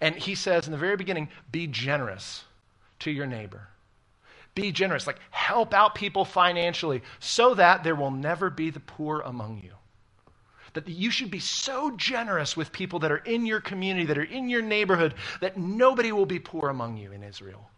And 0.00 0.14
he 0.14 0.34
says 0.34 0.66
in 0.66 0.72
the 0.72 0.78
very 0.78 0.96
beginning, 0.96 1.28
be 1.50 1.66
generous 1.66 2.44
to 3.00 3.10
your 3.10 3.26
neighbor. 3.26 3.68
Be 4.54 4.72
generous, 4.72 5.06
like 5.06 5.18
help 5.30 5.74
out 5.74 5.94
people 5.94 6.24
financially 6.24 7.02
so 7.18 7.54
that 7.54 7.82
there 7.82 7.94
will 7.94 8.10
never 8.10 8.50
be 8.50 8.70
the 8.70 8.80
poor 8.80 9.20
among 9.20 9.60
you. 9.62 9.72
That 10.74 10.88
you 10.88 11.10
should 11.10 11.30
be 11.30 11.40
so 11.40 11.90
generous 11.96 12.56
with 12.56 12.70
people 12.70 13.00
that 13.00 13.10
are 13.10 13.18
in 13.18 13.46
your 13.46 13.60
community, 13.60 14.06
that 14.06 14.18
are 14.18 14.22
in 14.22 14.48
your 14.48 14.62
neighborhood, 14.62 15.14
that 15.40 15.56
nobody 15.56 16.12
will 16.12 16.26
be 16.26 16.38
poor 16.38 16.68
among 16.68 16.96
you 16.96 17.10
in 17.12 17.24
Israel. 17.24 17.68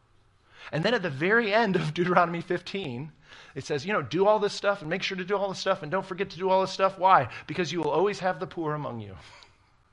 And 0.71 0.85
then 0.85 0.95
at 0.95 1.03
the 1.03 1.11
very 1.11 1.53
end 1.53 1.77
of 1.77 1.95
Deuteronomy 1.95 2.41
15, 2.41 3.11
it 3.55 3.65
says, 3.65 3.85
you 3.87 3.93
know, 3.93 4.03
do 4.03 4.27
all 4.27 4.39
this 4.39 4.53
stuff 4.53 4.81
and 4.81 4.91
make 4.91 5.03
sure 5.03 5.17
to 5.17 5.25
do 5.25 5.37
all 5.37 5.49
this 5.49 5.59
stuff 5.59 5.83
and 5.83 5.91
don't 5.91 6.07
forget 6.07 6.31
to 6.31 6.39
do 6.39 6.51
all 6.51 6.61
this 6.61 6.71
stuff. 6.71 6.99
Why? 6.99 7.29
Because 7.47 7.73
you 7.73 7.81
will 7.81 7.91
always 7.91 8.19
have 8.21 8.41
the 8.41 8.47
poor 8.47 8.75
among 8.75 9.01
you. 9.01 9.15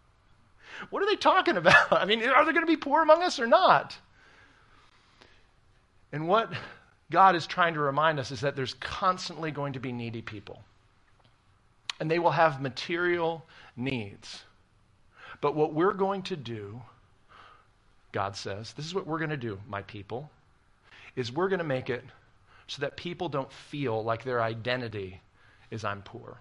what 0.90 1.04
are 1.04 1.08
they 1.08 1.16
talking 1.16 1.58
about? 1.58 1.92
I 1.92 2.06
mean, 2.06 2.24
are 2.24 2.44
there 2.44 2.54
going 2.54 2.66
to 2.66 2.72
be 2.72 2.78
poor 2.78 3.02
among 3.02 3.24
us 3.24 3.40
or 3.40 3.48
not? 3.48 3.98
And 6.12 6.28
what 6.28 6.52
God 7.12 7.36
is 7.36 7.48
trying 7.48 7.74
to 7.76 7.80
remind 7.80 8.20
us 8.20 8.32
is 8.32 8.42
that 8.42 8.56
there's 8.56 8.76
constantly 8.76 9.52
going 9.52 9.74
to 9.74 9.80
be 9.80 9.92
needy 9.92 10.22
people. 10.22 10.62
And 12.00 12.10
they 12.10 12.20
will 12.20 12.32
have 12.32 12.62
material 12.62 13.46
needs. 13.76 14.44
But 15.42 15.56
what 15.56 15.74
we're 15.74 15.94
going 15.94 16.24
to 16.24 16.36
do, 16.36 16.82
God 18.12 18.36
says, 18.36 18.74
this 18.74 18.86
is 18.86 18.96
what 18.96 19.08
we're 19.08 19.18
going 19.18 19.30
to 19.30 19.38
do, 19.38 19.60
my 19.68 19.82
people, 19.84 20.30
is 21.16 21.32
we're 21.32 21.50
going 21.50 21.60
to 21.60 21.66
make 21.66 21.90
it 21.90 22.04
so 22.70 22.82
that 22.82 22.96
people 22.96 23.28
don't 23.28 23.52
feel 23.52 24.04
like 24.04 24.24
their 24.24 24.42
identity 24.42 25.22
is 25.70 25.84
I'm 25.84 26.02
poor. 26.02 26.38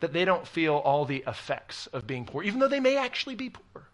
That 0.00 0.12
they 0.12 0.24
don't 0.24 0.46
feel 0.46 0.74
all 0.74 1.04
the 1.04 1.22
effects 1.26 1.86
of 1.88 2.06
being 2.06 2.24
poor, 2.24 2.42
even 2.42 2.58
though 2.58 2.68
they 2.68 2.80
may 2.80 2.96
actually 2.96 3.36
be 3.36 3.50
poor. 3.50 3.84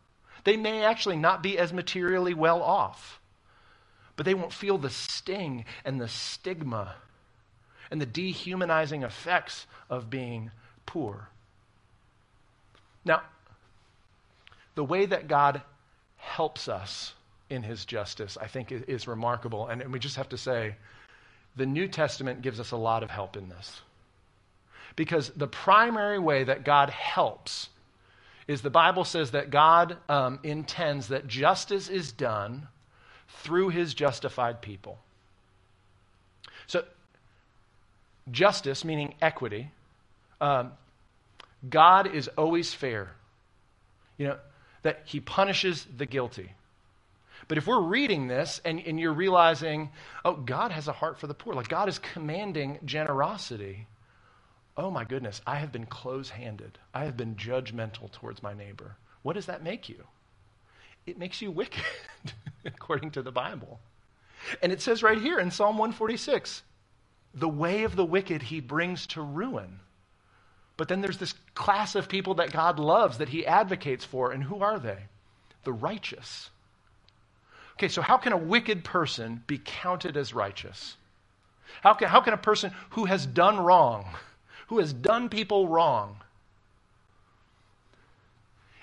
They 0.44 0.56
may 0.56 0.84
actually 0.84 1.16
not 1.16 1.42
be 1.42 1.58
as 1.58 1.72
materially 1.72 2.34
well 2.34 2.62
off 2.62 3.20
but 4.16 4.24
they 4.24 4.34
won't 4.34 4.52
feel 4.52 4.78
the 4.78 4.90
sting 4.90 5.64
and 5.84 6.00
the 6.00 6.08
stigma 6.08 6.96
and 7.90 8.00
the 8.00 8.06
dehumanizing 8.06 9.02
effects 9.02 9.66
of 9.88 10.10
being 10.10 10.50
poor. 10.86 11.28
Now, 13.04 13.22
the 14.74 14.84
way 14.84 15.06
that 15.06 15.28
God 15.28 15.62
helps 16.16 16.66
us 16.66 17.12
in 17.48 17.62
his 17.62 17.84
justice, 17.84 18.36
I 18.40 18.46
think, 18.46 18.72
is, 18.72 19.06
remarkable. 19.06 19.68
And, 19.68 19.92
we 19.92 19.98
just 19.98 20.16
have 20.16 20.28
to 20.30 20.38
say, 20.38 20.76
the 21.56 21.66
New 21.66 21.88
Testament 21.88 22.42
gives 22.42 22.60
us 22.60 22.72
a 22.72 22.76
lot 22.76 23.02
of 23.02 23.10
help 23.10 23.36
in 23.36 23.48
this. 23.48 23.80
Because 24.96 25.30
the 25.30 25.46
primary 25.46 26.18
way 26.18 26.44
that 26.44 26.64
God 26.64 26.90
helps 26.90 27.68
is 28.48 28.62
the 28.62 28.70
Bible 28.70 29.04
says 29.04 29.32
that 29.32 29.50
God 29.50 29.96
um, 30.08 30.38
intends 30.42 31.08
that 31.08 31.26
justice 31.26 31.88
is 31.88 32.12
done 32.12 32.68
through 33.28 33.70
his 33.70 33.94
justified 33.94 34.62
people. 34.62 34.98
So, 36.66 36.84
justice, 38.30 38.84
meaning 38.84 39.14
equity, 39.20 39.70
um, 40.40 40.72
God 41.68 42.14
is 42.14 42.28
always 42.28 42.72
fair. 42.72 43.10
You 44.18 44.28
know, 44.28 44.38
that 44.82 45.02
he 45.04 45.20
punishes 45.20 45.86
the 45.96 46.06
guilty. 46.06 46.52
But 47.48 47.58
if 47.58 47.66
we're 47.66 47.80
reading 47.80 48.28
this 48.28 48.60
and, 48.64 48.80
and 48.80 48.98
you're 48.98 49.12
realizing, 49.12 49.90
oh, 50.24 50.34
God 50.34 50.72
has 50.72 50.88
a 50.88 50.92
heart 50.92 51.18
for 51.18 51.26
the 51.26 51.34
poor, 51.34 51.54
like 51.54 51.68
God 51.68 51.88
is 51.88 51.98
commanding 51.98 52.78
generosity, 52.84 53.86
oh 54.76 54.90
my 54.90 55.04
goodness, 55.04 55.40
I 55.46 55.56
have 55.56 55.72
been 55.72 55.86
close 55.86 56.30
handed. 56.30 56.78
I 56.94 57.04
have 57.04 57.16
been 57.16 57.36
judgmental 57.36 58.10
towards 58.10 58.42
my 58.42 58.54
neighbor. 58.54 58.96
What 59.22 59.34
does 59.34 59.46
that 59.46 59.62
make 59.62 59.88
you? 59.88 60.04
It 61.06 61.18
makes 61.18 61.40
you 61.40 61.50
wicked. 61.50 61.82
according 62.66 63.12
to 63.12 63.22
the 63.22 63.32
Bible. 63.32 63.80
And 64.62 64.72
it 64.72 64.80
says 64.80 65.02
right 65.02 65.20
here 65.20 65.38
in 65.38 65.50
Psalm 65.50 65.78
146 65.78 66.62
the 67.34 67.48
way 67.48 67.84
of 67.84 67.96
the 67.96 68.04
wicked 68.04 68.42
he 68.42 68.60
brings 68.60 69.06
to 69.08 69.20
ruin. 69.20 69.80
But 70.78 70.88
then 70.88 71.02
there's 71.02 71.18
this 71.18 71.34
class 71.54 71.94
of 71.94 72.08
people 72.08 72.34
that 72.34 72.52
God 72.52 72.78
loves, 72.78 73.18
that 73.18 73.28
he 73.28 73.46
advocates 73.46 74.04
for. 74.04 74.32
And 74.32 74.44
who 74.44 74.60
are 74.60 74.78
they? 74.78 75.04
The 75.64 75.72
righteous. 75.72 76.50
Okay, 77.76 77.88
so 77.88 78.02
how 78.02 78.16
can 78.16 78.32
a 78.32 78.38
wicked 78.38 78.84
person 78.84 79.42
be 79.46 79.60
counted 79.62 80.16
as 80.16 80.32
righteous? 80.32 80.96
How 81.82 81.94
can, 81.94 82.08
how 82.08 82.20
can 82.20 82.32
a 82.32 82.38
person 82.38 82.72
who 82.90 83.04
has 83.04 83.26
done 83.26 83.58
wrong, 83.58 84.06
who 84.68 84.78
has 84.78 84.92
done 84.92 85.28
people 85.28 85.68
wrong, 85.68 86.16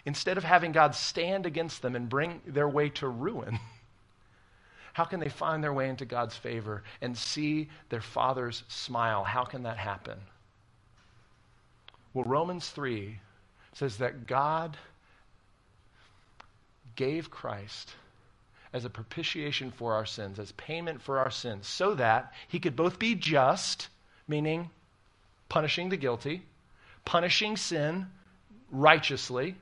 instead 0.05 0.37
of 0.37 0.43
having 0.43 0.71
God 0.71 0.93
stand 0.93 1.45
against 1.45 1.81
them 1.81 1.95
and 1.95 2.07
bring 2.07 2.41
their 2.45 2.69
way 2.69 2.89
to 2.89 3.07
ruin, 3.07 3.59
How 4.93 5.05
can 5.05 5.19
they 5.19 5.29
find 5.29 5.63
their 5.63 5.73
way 5.73 5.89
into 5.89 6.05
God's 6.05 6.37
favor 6.37 6.83
and 7.01 7.17
see 7.17 7.69
their 7.89 8.01
Father's 8.01 8.63
smile? 8.67 9.23
How 9.23 9.43
can 9.43 9.63
that 9.63 9.77
happen? 9.77 10.19
Well, 12.13 12.25
Romans 12.25 12.69
3 12.69 13.19
says 13.73 13.97
that 13.97 14.27
God 14.27 14.77
gave 16.95 17.31
Christ 17.31 17.95
as 18.73 18.85
a 18.85 18.89
propitiation 18.89 19.71
for 19.71 19.93
our 19.93 20.05
sins, 20.05 20.39
as 20.39 20.51
payment 20.53 21.01
for 21.01 21.19
our 21.19 21.29
sins, 21.29 21.67
so 21.67 21.93
that 21.93 22.33
he 22.47 22.59
could 22.59 22.75
both 22.75 22.97
be 22.97 23.13
just, 23.13 23.87
meaning 24.27 24.69
punishing 25.47 25.89
the 25.89 25.97
guilty, 25.97 26.41
punishing 27.05 27.55
sin 27.55 28.07
righteously, 28.71 29.55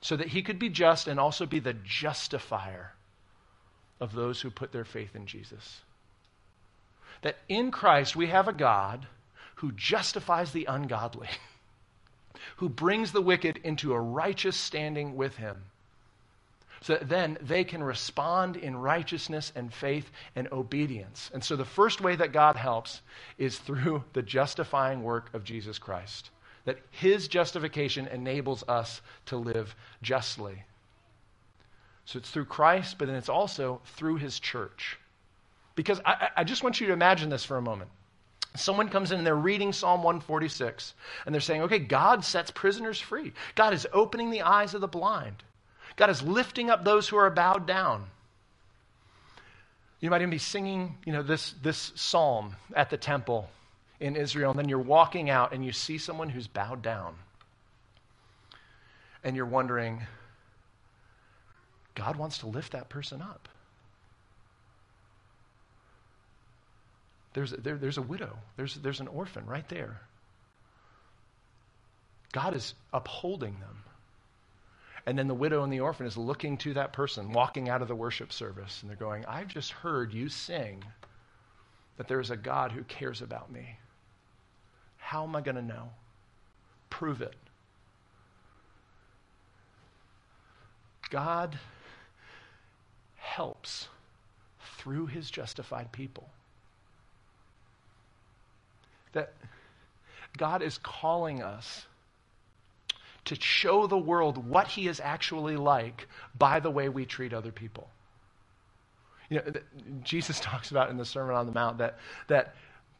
so 0.00 0.16
that 0.16 0.28
he 0.28 0.42
could 0.42 0.58
be 0.58 0.68
just 0.68 1.06
and 1.06 1.20
also 1.20 1.46
be 1.46 1.60
the 1.60 1.76
justifier 1.84 2.92
of 4.00 4.12
those 4.12 4.40
who 4.40 4.50
put 4.50 4.72
their 4.72 4.84
faith 4.84 5.14
in 5.14 5.26
Jesus. 5.26 5.82
That 7.22 7.36
in 7.48 7.70
Christ 7.70 8.16
we 8.16 8.26
have 8.26 8.48
a 8.48 8.52
God 8.52 9.06
who 9.56 9.70
justifies 9.70 10.50
the 10.50 10.64
ungodly, 10.64 11.28
who 12.56 12.68
brings 12.68 13.12
the 13.12 13.22
wicked 13.22 13.58
into 13.58 13.92
a 13.92 14.00
righteous 14.00 14.56
standing 14.56 15.14
with 15.14 15.36
him. 15.36 15.66
So 16.82 16.94
that 16.94 17.08
then 17.08 17.38
they 17.40 17.62
can 17.62 17.82
respond 17.82 18.56
in 18.56 18.76
righteousness 18.76 19.52
and 19.54 19.72
faith 19.72 20.10
and 20.34 20.48
obedience. 20.50 21.30
And 21.32 21.42
so 21.42 21.54
the 21.54 21.64
first 21.64 22.00
way 22.00 22.16
that 22.16 22.32
God 22.32 22.56
helps 22.56 23.02
is 23.38 23.58
through 23.58 24.02
the 24.12 24.22
justifying 24.22 25.02
work 25.02 25.32
of 25.32 25.44
Jesus 25.44 25.78
Christ. 25.78 26.30
That 26.64 26.78
his 26.90 27.28
justification 27.28 28.08
enables 28.08 28.64
us 28.68 29.00
to 29.26 29.36
live 29.36 29.74
justly. 30.02 30.64
So 32.04 32.18
it's 32.18 32.30
through 32.30 32.46
Christ, 32.46 32.98
but 32.98 33.06
then 33.06 33.16
it's 33.16 33.28
also 33.28 33.80
through 33.96 34.16
his 34.16 34.40
church. 34.40 34.98
Because 35.76 36.00
I, 36.04 36.30
I 36.38 36.44
just 36.44 36.64
want 36.64 36.80
you 36.80 36.88
to 36.88 36.92
imagine 36.92 37.30
this 37.30 37.44
for 37.44 37.56
a 37.56 37.62
moment. 37.62 37.90
Someone 38.56 38.88
comes 38.88 39.12
in 39.12 39.18
and 39.18 39.26
they're 39.26 39.34
reading 39.36 39.72
Psalm 39.72 40.02
146 40.02 40.94
and 41.24 41.34
they're 41.34 41.40
saying, 41.40 41.62
okay, 41.62 41.78
God 41.78 42.24
sets 42.24 42.50
prisoners 42.50 43.00
free. 43.00 43.32
God 43.54 43.72
is 43.72 43.86
opening 43.92 44.30
the 44.30 44.42
eyes 44.42 44.74
of 44.74 44.80
the 44.80 44.88
blind. 44.88 45.42
God 46.02 46.10
is 46.10 46.20
lifting 46.20 46.68
up 46.68 46.84
those 46.84 47.06
who 47.08 47.16
are 47.16 47.30
bowed 47.30 47.64
down. 47.64 48.06
You 50.00 50.10
might 50.10 50.20
even 50.20 50.30
be 50.30 50.38
singing, 50.38 50.96
you 51.06 51.12
know, 51.12 51.22
this, 51.22 51.54
this 51.62 51.92
psalm 51.94 52.56
at 52.74 52.90
the 52.90 52.96
temple 52.96 53.48
in 54.00 54.16
Israel, 54.16 54.50
and 54.50 54.58
then 54.58 54.68
you're 54.68 54.80
walking 54.80 55.30
out 55.30 55.52
and 55.52 55.64
you 55.64 55.70
see 55.70 55.98
someone 55.98 56.28
who's 56.28 56.48
bowed 56.48 56.82
down. 56.82 57.14
And 59.22 59.36
you're 59.36 59.46
wondering, 59.46 60.02
God 61.94 62.16
wants 62.16 62.38
to 62.38 62.48
lift 62.48 62.72
that 62.72 62.88
person 62.88 63.22
up. 63.22 63.48
There's, 67.32 67.52
there, 67.52 67.76
there's 67.76 67.98
a 67.98 68.02
widow, 68.02 68.36
there's, 68.56 68.74
there's 68.74 68.98
an 68.98 69.06
orphan 69.06 69.46
right 69.46 69.68
there. 69.68 70.00
God 72.32 72.56
is 72.56 72.74
upholding 72.92 73.54
them. 73.60 73.81
And 75.06 75.18
then 75.18 75.26
the 75.26 75.34
widow 75.34 75.64
and 75.64 75.72
the 75.72 75.80
orphan 75.80 76.06
is 76.06 76.16
looking 76.16 76.56
to 76.58 76.74
that 76.74 76.92
person 76.92 77.32
walking 77.32 77.68
out 77.68 77.82
of 77.82 77.88
the 77.88 77.94
worship 77.94 78.32
service, 78.32 78.80
and 78.82 78.90
they're 78.90 78.96
going, 78.96 79.24
I've 79.26 79.48
just 79.48 79.72
heard 79.72 80.12
you 80.12 80.28
sing 80.28 80.84
that 81.96 82.08
there 82.08 82.20
is 82.20 82.30
a 82.30 82.36
God 82.36 82.72
who 82.72 82.84
cares 82.84 83.20
about 83.20 83.50
me. 83.50 83.78
How 84.96 85.24
am 85.24 85.34
I 85.34 85.40
going 85.40 85.56
to 85.56 85.62
know? 85.62 85.90
Prove 86.88 87.20
it. 87.20 87.34
God 91.10 91.58
helps 93.16 93.88
through 94.78 95.06
his 95.06 95.30
justified 95.30 95.92
people 95.92 96.28
that 99.12 99.34
God 100.36 100.62
is 100.62 100.78
calling 100.78 101.42
us 101.42 101.86
to 103.24 103.40
show 103.40 103.86
the 103.86 103.98
world 103.98 104.48
what 104.48 104.68
he 104.68 104.88
is 104.88 105.00
actually 105.00 105.56
like 105.56 106.08
by 106.36 106.60
the 106.60 106.70
way 106.70 106.88
we 106.88 107.04
treat 107.04 107.32
other 107.32 107.52
people. 107.52 107.88
You 109.28 109.38
know, 109.38 109.52
Jesus 110.02 110.40
talks 110.42 110.70
about 110.70 110.90
in 110.90 110.96
the 110.96 111.04
Sermon 111.04 111.34
on 111.36 111.46
the 111.46 111.52
Mount 111.52 111.78
that, 111.78 111.98
that 112.28 112.54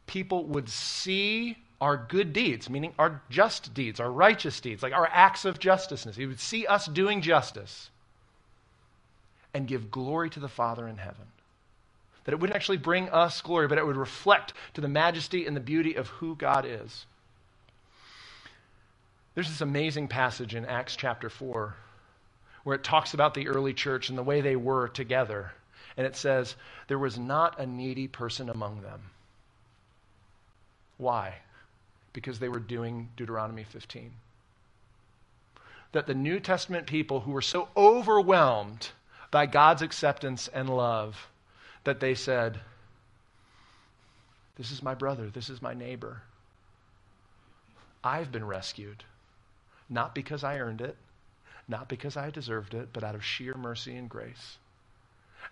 people 0.07 0.45
would 0.47 0.69
see 0.69 1.59
our 1.81 1.97
good 1.97 2.33
deeds, 2.33 2.71
meaning 2.71 2.95
our 2.99 3.21
just 3.29 3.75
deeds, 3.75 3.99
our 3.99 4.11
righteous 4.11 4.61
deeds, 4.61 4.83
like 4.83 4.93
our 4.93 5.09
acts 5.13 5.45
of 5.45 5.59
justiceness. 5.59 6.15
He 6.15 6.27
would 6.27 6.39
see 6.39 6.65
us 6.67 6.87
doing 6.87 7.23
justice 7.23 7.91
and 9.53 9.67
give 9.67 9.91
glory 9.91 10.31
to 10.31 10.41
the 10.41 10.49
Father 10.49 10.87
in 10.87 10.97
heaven. 10.97 11.27
That 12.25 12.33
it 12.33 12.41
wouldn't 12.41 12.55
actually 12.55 12.79
bring 12.79 13.09
us 13.09 13.41
glory, 13.41 13.67
but 13.67 13.79
it 13.79 13.87
would 13.87 13.97
reflect 13.97 14.53
to 14.75 14.81
the 14.81 14.89
majesty 14.89 15.45
and 15.45 15.57
the 15.57 15.61
beauty 15.61 15.95
of 15.95 16.07
who 16.07 16.37
God 16.37 16.65
is. 16.65 17.07
There's 19.35 19.49
this 19.49 19.61
amazing 19.61 20.09
passage 20.09 20.55
in 20.55 20.66
Acts 20.66 20.97
chapter 20.97 21.31
4 21.31 21.75
where 22.64 22.77
it 22.77 22.85
talks 22.85 23.14
about 23.14 23.35
the 23.35 23.49
early 23.49 23.75
church 23.75 24.09
and 24.09 24.16
the 24.16 24.23
way 24.23 24.40
they 24.40 24.57
were 24.57 24.88
together. 24.88 25.53
And 25.97 26.07
it 26.07 26.16
says, 26.16 26.55
There 26.88 26.99
was 26.99 27.18
not 27.18 27.59
a 27.59 27.66
needy 27.66 28.09
person 28.09 28.49
among 28.49 28.83
them. 28.83 29.01
Why? 30.99 31.35
Because 32.12 32.38
they 32.38 32.49
were 32.49 32.61
doing 32.61 33.09
Deuteronomy 33.16 33.64
15. 33.64 34.12
That 35.92 36.07
the 36.07 36.14
New 36.14 36.40
Testament 36.40 36.87
people 36.87 37.21
who 37.21 37.33
were 37.33 37.42
so 37.42 37.68
overwhelmed 37.77 38.90
by 39.31 39.47
God's 39.47 39.83
acceptance 39.83 40.49
and 40.49 40.71
love 40.71 41.29
that 41.85 42.01
they 42.01 42.14
said, 42.14 42.61
This 44.57 44.71
is 44.71 44.83
my 44.83 44.95
brother, 44.95 45.29
this 45.29 45.51
is 45.51 45.61
my 45.61 45.75
neighbor. 45.75 46.23
I've 48.05 48.33
been 48.33 48.47
rescued, 48.47 49.05
not 49.88 50.14
because 50.14 50.45
I 50.45 50.59
earned 50.59 50.81
it, 50.81 50.97
not 51.68 51.88
because 51.88 52.16
I 52.16 52.31
deserved 52.31 52.75
it, 52.75 52.88
but 52.92 53.05
out 53.05 53.14
of 53.14 53.25
sheer 53.25 53.55
mercy 53.55 53.97
and 53.97 54.09
grace. 54.09 54.59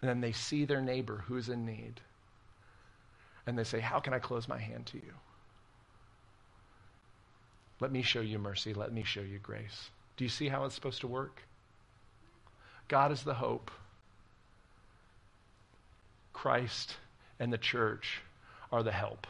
And 0.00 0.08
then 0.08 0.20
they 0.20 0.32
see 0.32 0.64
their 0.64 0.80
neighbor 0.80 1.24
who's 1.26 1.48
in 1.48 1.66
need, 1.66 2.00
and 3.46 3.58
they 3.58 3.64
say, 3.64 3.80
How 3.80 4.00
can 4.00 4.14
I 4.14 4.18
close 4.18 4.48
my 4.48 4.58
hand 4.58 4.86
to 4.86 4.96
you? 4.96 5.12
Let 7.80 7.92
me 7.92 8.02
show 8.02 8.20
you 8.20 8.38
mercy. 8.38 8.74
Let 8.74 8.92
me 8.92 9.02
show 9.02 9.22
you 9.22 9.38
grace. 9.38 9.90
Do 10.16 10.24
you 10.24 10.28
see 10.28 10.48
how 10.48 10.64
it's 10.64 10.74
supposed 10.74 11.00
to 11.00 11.06
work? 11.06 11.42
God 12.88 13.10
is 13.10 13.22
the 13.22 13.34
hope. 13.34 13.70
Christ 16.32 16.96
and 17.38 17.52
the 17.52 17.58
church 17.58 18.20
are 18.70 18.82
the 18.82 18.92
help. 18.92 19.26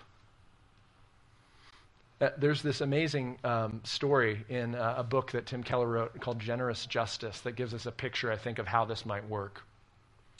Uh, 2.21 2.29
there's 2.37 2.61
this 2.61 2.83
amazing 2.83 3.39
um, 3.45 3.81
story 3.83 4.45
in 4.51 4.75
uh, 4.75 4.95
a 4.99 5.03
book 5.03 5.33
that 5.33 5.47
Tim 5.47 5.63
Keller 5.63 5.89
wrote 5.89 6.21
called 6.21 6.39
Generous 6.39 6.85
Justice 6.85 7.41
that 7.41 7.53
gives 7.53 7.73
us 7.73 7.87
a 7.87 7.93
picture, 7.93 8.31
I 8.31 8.37
think, 8.37 8.59
of 8.59 8.67
how 8.67 8.85
this 8.85 9.07
might 9.07 9.27
work. 9.27 9.63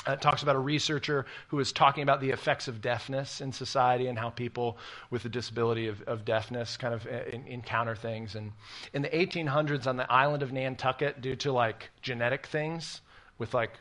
Uh, 0.07 0.13
it 0.13 0.21
talks 0.21 0.43
about 0.43 0.57
a 0.57 0.61
researcher 0.61 1.25
who 1.49 1.59
is 1.59 1.73
talking 1.73 2.03
about 2.03 2.21
the 2.21 2.31
effects 2.31 2.69
of 2.69 2.83
deafness 2.83 3.41
in 3.41 3.53
society 3.53 4.09
and 4.09 4.19
how 4.19 4.29
people 4.29 4.77
with 5.11 5.25
a 5.25 5.31
disability 5.31 5.89
of, 5.89 6.03
of 6.03 6.25
deafness 6.27 6.77
kind 6.77 6.93
of 6.93 7.07
uh, 7.07 7.25
in, 7.33 7.47
encounter 7.47 7.97
things. 7.97 8.35
And 8.35 8.53
in 8.93 9.01
the 9.01 9.09
1800s 9.09 9.87
on 9.87 9.97
the 9.97 10.11
island 10.11 10.43
of 10.43 10.53
Nantucket, 10.53 11.23
due 11.23 11.37
to 11.37 11.53
like 11.53 11.91
genetic 12.03 12.47
things 12.47 13.01
with 13.39 13.55
like 13.55 13.73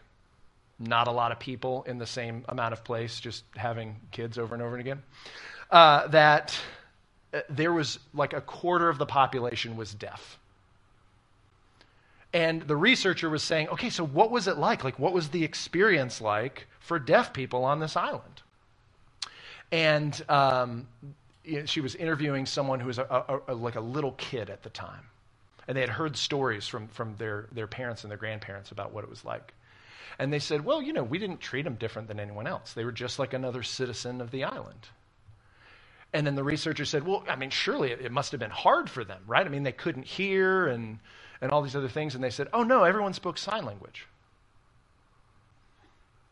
not 0.78 1.10
a 1.10 1.12
lot 1.12 1.34
of 1.34 1.40
people 1.40 1.84
in 1.84 1.98
the 1.98 2.08
same 2.08 2.46
amount 2.48 2.72
of 2.72 2.86
place, 2.86 3.20
just 3.20 3.44
having 3.58 3.98
kids 4.12 4.38
over 4.38 4.54
and 4.54 4.64
over 4.64 4.76
and 4.76 4.82
again, 4.82 5.04
uh, 5.70 6.08
that 6.08 6.58
uh, 7.34 7.42
there 7.50 7.74
was 7.74 8.00
like 8.14 8.34
a 8.34 8.42
quarter 8.42 8.90
of 8.90 8.98
the 8.98 9.06
population 9.06 9.76
was 9.76 9.94
deaf. 9.94 10.40
And 12.34 12.62
the 12.64 12.76
researcher 12.76 13.30
was 13.30 13.44
saying, 13.44 13.70
okay, 13.70 13.90
so 13.90 14.06
what 14.06 14.30
was 14.30 14.48
it 14.48 14.58
like? 14.58 14.84
Like, 14.84 15.00
what 15.00 15.14
was 15.14 15.30
the 15.30 15.44
experience 15.44 16.22
like 16.22 16.68
for 16.80 17.00
deaf 17.00 17.34
people 17.34 17.64
on 17.64 17.80
this 17.80 17.96
island? 17.96 18.42
And 19.72 20.22
um, 20.30 20.88
she 21.66 21.82
was 21.82 21.96
interviewing 21.96 22.46
someone 22.46 22.80
who 22.80 22.88
was 22.88 23.00
a, 23.00 23.04
a, 23.04 23.54
a, 23.54 23.56
like 23.56 23.76
a 23.76 23.82
little 23.82 24.12
kid 24.14 24.50
at 24.50 24.64
the 24.64 24.70
time. 24.70 25.06
And 25.68 25.76
they 25.78 25.82
had 25.82 25.90
heard 25.90 26.18
stories 26.18 26.68
from, 26.68 26.88
from 26.88 27.16
their, 27.18 27.48
their 27.52 27.68
parents 27.68 28.04
and 28.04 28.12
their 28.12 28.18
grandparents 28.18 28.72
about 28.72 28.92
what 28.92 29.04
it 29.04 29.10
was 29.10 29.24
like. 29.26 29.54
And 30.18 30.34
they 30.34 30.40
said, 30.40 30.66
well, 30.66 30.82
you 30.82 30.94
know, 30.94 31.04
we 31.04 31.18
didn't 31.18 31.40
treat 31.40 31.64
them 31.64 31.76
different 31.76 32.08
than 32.08 32.20
anyone 32.20 32.46
else. 32.48 32.74
They 32.74 32.86
were 32.86 32.92
just 32.92 33.20
like 33.20 33.34
another 33.34 33.64
citizen 33.64 34.20
of 34.22 34.32
the 34.32 34.44
island. 34.44 34.88
And 36.14 36.26
then 36.26 36.36
the 36.36 36.44
researcher 36.44 36.86
said, 36.86 37.06
well, 37.06 37.24
I 37.28 37.36
mean, 37.36 37.52
surely 37.52 37.92
it, 37.92 38.02
it 38.02 38.12
must 38.12 38.32
have 38.32 38.40
been 38.40 38.50
hard 38.50 38.90
for 38.90 39.04
them, 39.04 39.22
right? 39.28 39.46
I 39.46 39.50
mean, 39.50 39.64
they 39.64 39.72
couldn't 39.72 40.06
hear 40.06 40.68
and, 40.68 41.00
and 41.40 41.52
all 41.52 41.62
these 41.62 41.76
other 41.76 41.88
things. 41.88 42.16
And 42.16 42.24
they 42.24 42.32
said, 42.32 42.48
oh, 42.52 42.64
no, 42.64 42.84
everyone 42.84 43.14
spoke 43.14 43.38
sign 43.38 43.64
language. 43.64 44.08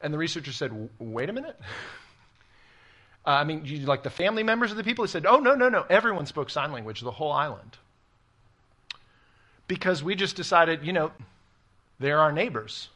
And 0.02 0.14
the 0.14 0.18
researcher 0.18 0.52
said, 0.52 0.90
wait 1.00 1.30
a 1.30 1.34
minute. 1.34 1.60
uh, 3.26 3.30
I 3.30 3.44
mean, 3.44 3.66
you, 3.66 3.80
like 3.86 4.04
the 4.04 4.10
family 4.10 4.44
members 4.44 4.72
of 4.72 4.78
the 4.78 4.84
people, 4.84 5.06
he 5.06 5.10
said, 5.10 5.26
oh, 5.28 5.40
no, 5.40 5.54
no, 5.54 5.70
no, 5.70 5.86
everyone 5.90 6.26
spoke 6.26 6.50
sign 6.50 6.72
language, 6.72 7.02
the 7.02 7.12
whole 7.12 7.32
island. 7.32 7.78
Because 9.68 10.02
we 10.02 10.16
just 10.16 10.36
decided, 10.36 10.84
you 10.84 10.94
know, 10.94 11.12
they're 12.00 12.20
our 12.20 12.32
neighbors. 12.32 12.90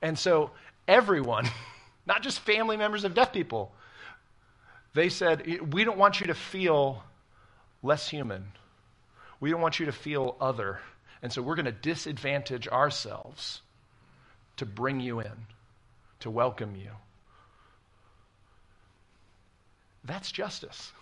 And 0.00 0.16
so 0.16 0.50
everyone, 0.86 1.48
not 2.06 2.22
just 2.22 2.38
family 2.40 2.76
members 2.76 3.02
of 3.04 3.14
deaf 3.14 3.32
people, 3.32 3.72
they 4.94 5.08
said, 5.08 5.72
We 5.72 5.84
don't 5.84 5.98
want 5.98 6.20
you 6.20 6.26
to 6.28 6.34
feel 6.34 7.02
less 7.82 8.08
human. 8.08 8.52
We 9.40 9.50
don't 9.50 9.60
want 9.60 9.80
you 9.80 9.86
to 9.86 9.92
feel 9.92 10.36
other. 10.40 10.80
And 11.22 11.32
so 11.32 11.42
we're 11.42 11.54
going 11.56 11.66
to 11.66 11.72
disadvantage 11.72 12.68
ourselves 12.68 13.60
to 14.56 14.66
bring 14.66 15.00
you 15.00 15.20
in, 15.20 15.32
to 16.20 16.30
welcome 16.30 16.76
you. 16.76 16.90
That's 20.04 20.30
justice. 20.32 20.92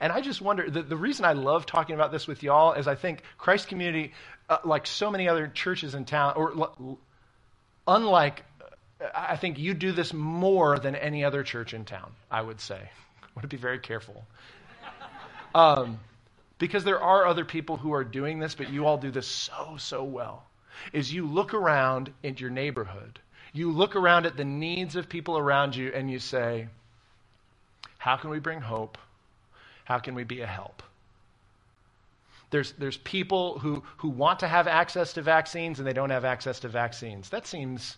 And 0.00 0.12
I 0.12 0.20
just 0.20 0.40
wonder 0.40 0.68
the, 0.70 0.82
the 0.82 0.96
reason 0.96 1.24
I 1.24 1.32
love 1.32 1.66
talking 1.66 1.94
about 1.94 2.12
this 2.12 2.26
with 2.26 2.42
y'all 2.42 2.72
is 2.72 2.86
I 2.86 2.94
think 2.94 3.22
Christ 3.38 3.68
Community, 3.68 4.12
uh, 4.48 4.58
like 4.64 4.86
so 4.86 5.10
many 5.10 5.28
other 5.28 5.48
churches 5.48 5.94
in 5.94 6.04
town, 6.04 6.34
or 6.36 6.52
l- 6.52 6.98
unlike, 7.86 8.44
I 9.14 9.36
think 9.36 9.58
you 9.58 9.74
do 9.74 9.92
this 9.92 10.12
more 10.12 10.78
than 10.78 10.94
any 10.94 11.24
other 11.24 11.42
church 11.42 11.74
in 11.74 11.84
town, 11.84 12.12
I 12.30 12.40
would 12.40 12.60
say. 12.60 12.76
I 13.22 13.26
want 13.34 13.42
to 13.42 13.48
be 13.48 13.56
very 13.56 13.78
careful. 13.78 14.24
Um, 15.54 16.00
because 16.58 16.84
there 16.84 17.00
are 17.00 17.26
other 17.26 17.44
people 17.44 17.76
who 17.76 17.92
are 17.92 18.04
doing 18.04 18.38
this, 18.38 18.54
but 18.54 18.70
you 18.70 18.86
all 18.86 18.96
do 18.96 19.10
this 19.10 19.26
so, 19.26 19.76
so 19.78 20.04
well. 20.04 20.44
Is 20.92 21.12
you 21.12 21.26
look 21.26 21.54
around 21.54 22.12
in 22.22 22.36
your 22.36 22.50
neighborhood, 22.50 23.20
you 23.52 23.70
look 23.70 23.96
around 23.96 24.26
at 24.26 24.36
the 24.36 24.44
needs 24.44 24.96
of 24.96 25.08
people 25.08 25.38
around 25.38 25.76
you, 25.76 25.92
and 25.94 26.10
you 26.10 26.18
say, 26.18 26.68
How 27.98 28.16
can 28.16 28.30
we 28.30 28.38
bring 28.38 28.60
hope? 28.60 28.98
How 29.84 29.98
can 29.98 30.14
we 30.14 30.24
be 30.24 30.40
a 30.40 30.46
help? 30.46 30.82
There's, 32.50 32.72
there's 32.72 32.96
people 32.98 33.58
who, 33.58 33.82
who 33.98 34.08
want 34.08 34.40
to 34.40 34.48
have 34.48 34.68
access 34.68 35.14
to 35.14 35.22
vaccines 35.22 35.78
and 35.78 35.88
they 35.88 35.92
don't 35.92 36.10
have 36.10 36.24
access 36.24 36.60
to 36.60 36.68
vaccines. 36.68 37.28
That 37.30 37.46
seems 37.46 37.96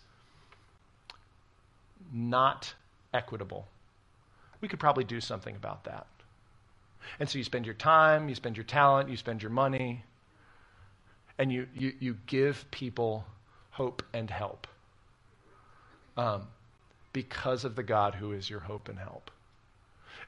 not 2.11 2.73
equitable. 3.13 3.67
We 4.61 4.67
could 4.67 4.79
probably 4.79 5.03
do 5.03 5.21
something 5.21 5.55
about 5.55 5.83
that. 5.85 6.07
And 7.19 7.29
so 7.29 7.37
you 7.37 7.43
spend 7.43 7.65
your 7.65 7.75
time, 7.75 8.27
you 8.29 8.35
spend 8.35 8.57
your 8.57 8.63
talent, 8.63 9.09
you 9.09 9.17
spend 9.17 9.41
your 9.41 9.51
money, 9.51 10.03
and 11.37 11.51
you, 11.51 11.67
you, 11.75 11.93
you 11.99 12.17
give 12.25 12.69
people 12.71 13.25
hope 13.71 14.03
and 14.13 14.29
help 14.29 14.67
um, 16.17 16.47
because 17.13 17.63
of 17.63 17.75
the 17.75 17.83
God 17.83 18.15
who 18.15 18.31
is 18.31 18.49
your 18.49 18.59
hope 18.59 18.89
and 18.89 18.97
help. 18.97 19.31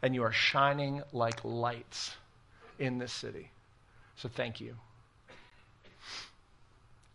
And 0.01 0.15
you 0.15 0.23
are 0.23 0.31
shining 0.31 1.01
like 1.11 1.43
lights 1.43 2.15
in 2.77 2.97
this 2.99 3.11
city. 3.11 3.51
So 4.15 4.29
thank 4.29 4.61
you. 4.61 4.75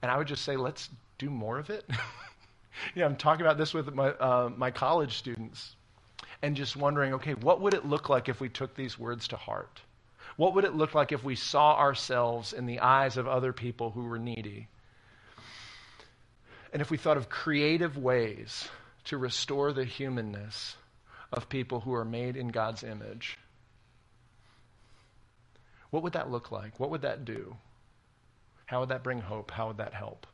And 0.02 0.10
I 0.10 0.18
would 0.18 0.26
just 0.26 0.44
say, 0.44 0.56
let's 0.56 0.90
do 1.18 1.30
more 1.30 1.58
of 1.58 1.70
it. 1.70 1.88
you 2.94 3.00
know, 3.00 3.06
I'm 3.06 3.16
talking 3.16 3.44
about 3.44 3.58
this 3.58 3.74
with 3.74 3.92
my, 3.94 4.08
uh, 4.08 4.50
my 4.56 4.70
college 4.70 5.16
students 5.16 5.76
and 6.42 6.56
just 6.56 6.76
wondering, 6.76 7.14
okay, 7.14 7.34
what 7.34 7.60
would 7.60 7.74
it 7.74 7.86
look 7.86 8.08
like 8.08 8.28
if 8.28 8.40
we 8.40 8.48
took 8.48 8.74
these 8.74 8.98
words 8.98 9.28
to 9.28 9.36
heart? 9.36 9.80
What 10.36 10.54
would 10.54 10.64
it 10.64 10.74
look 10.74 10.94
like 10.94 11.12
if 11.12 11.22
we 11.22 11.36
saw 11.36 11.76
ourselves 11.78 12.52
in 12.52 12.66
the 12.66 12.80
eyes 12.80 13.16
of 13.16 13.28
other 13.28 13.52
people 13.52 13.90
who 13.90 14.04
were 14.04 14.18
needy? 14.18 14.68
And 16.72 16.82
if 16.82 16.90
we 16.90 16.96
thought 16.96 17.16
of 17.16 17.28
creative 17.28 17.96
ways 17.96 18.68
to 19.04 19.16
restore 19.16 19.72
the 19.72 19.84
humanness 19.84 20.76
of 21.32 21.48
people 21.48 21.80
who 21.80 21.94
are 21.94 22.04
made 22.04 22.36
in 22.36 22.48
God's 22.48 22.82
image, 22.82 23.38
what 25.90 26.02
would 26.02 26.14
that 26.14 26.30
look 26.30 26.50
like? 26.50 26.80
What 26.80 26.90
would 26.90 27.02
that 27.02 27.24
do? 27.24 27.56
How 28.66 28.80
would 28.80 28.88
that 28.88 29.04
bring 29.04 29.20
hope? 29.20 29.52
How 29.52 29.68
would 29.68 29.76
that 29.76 29.94
help? 29.94 30.26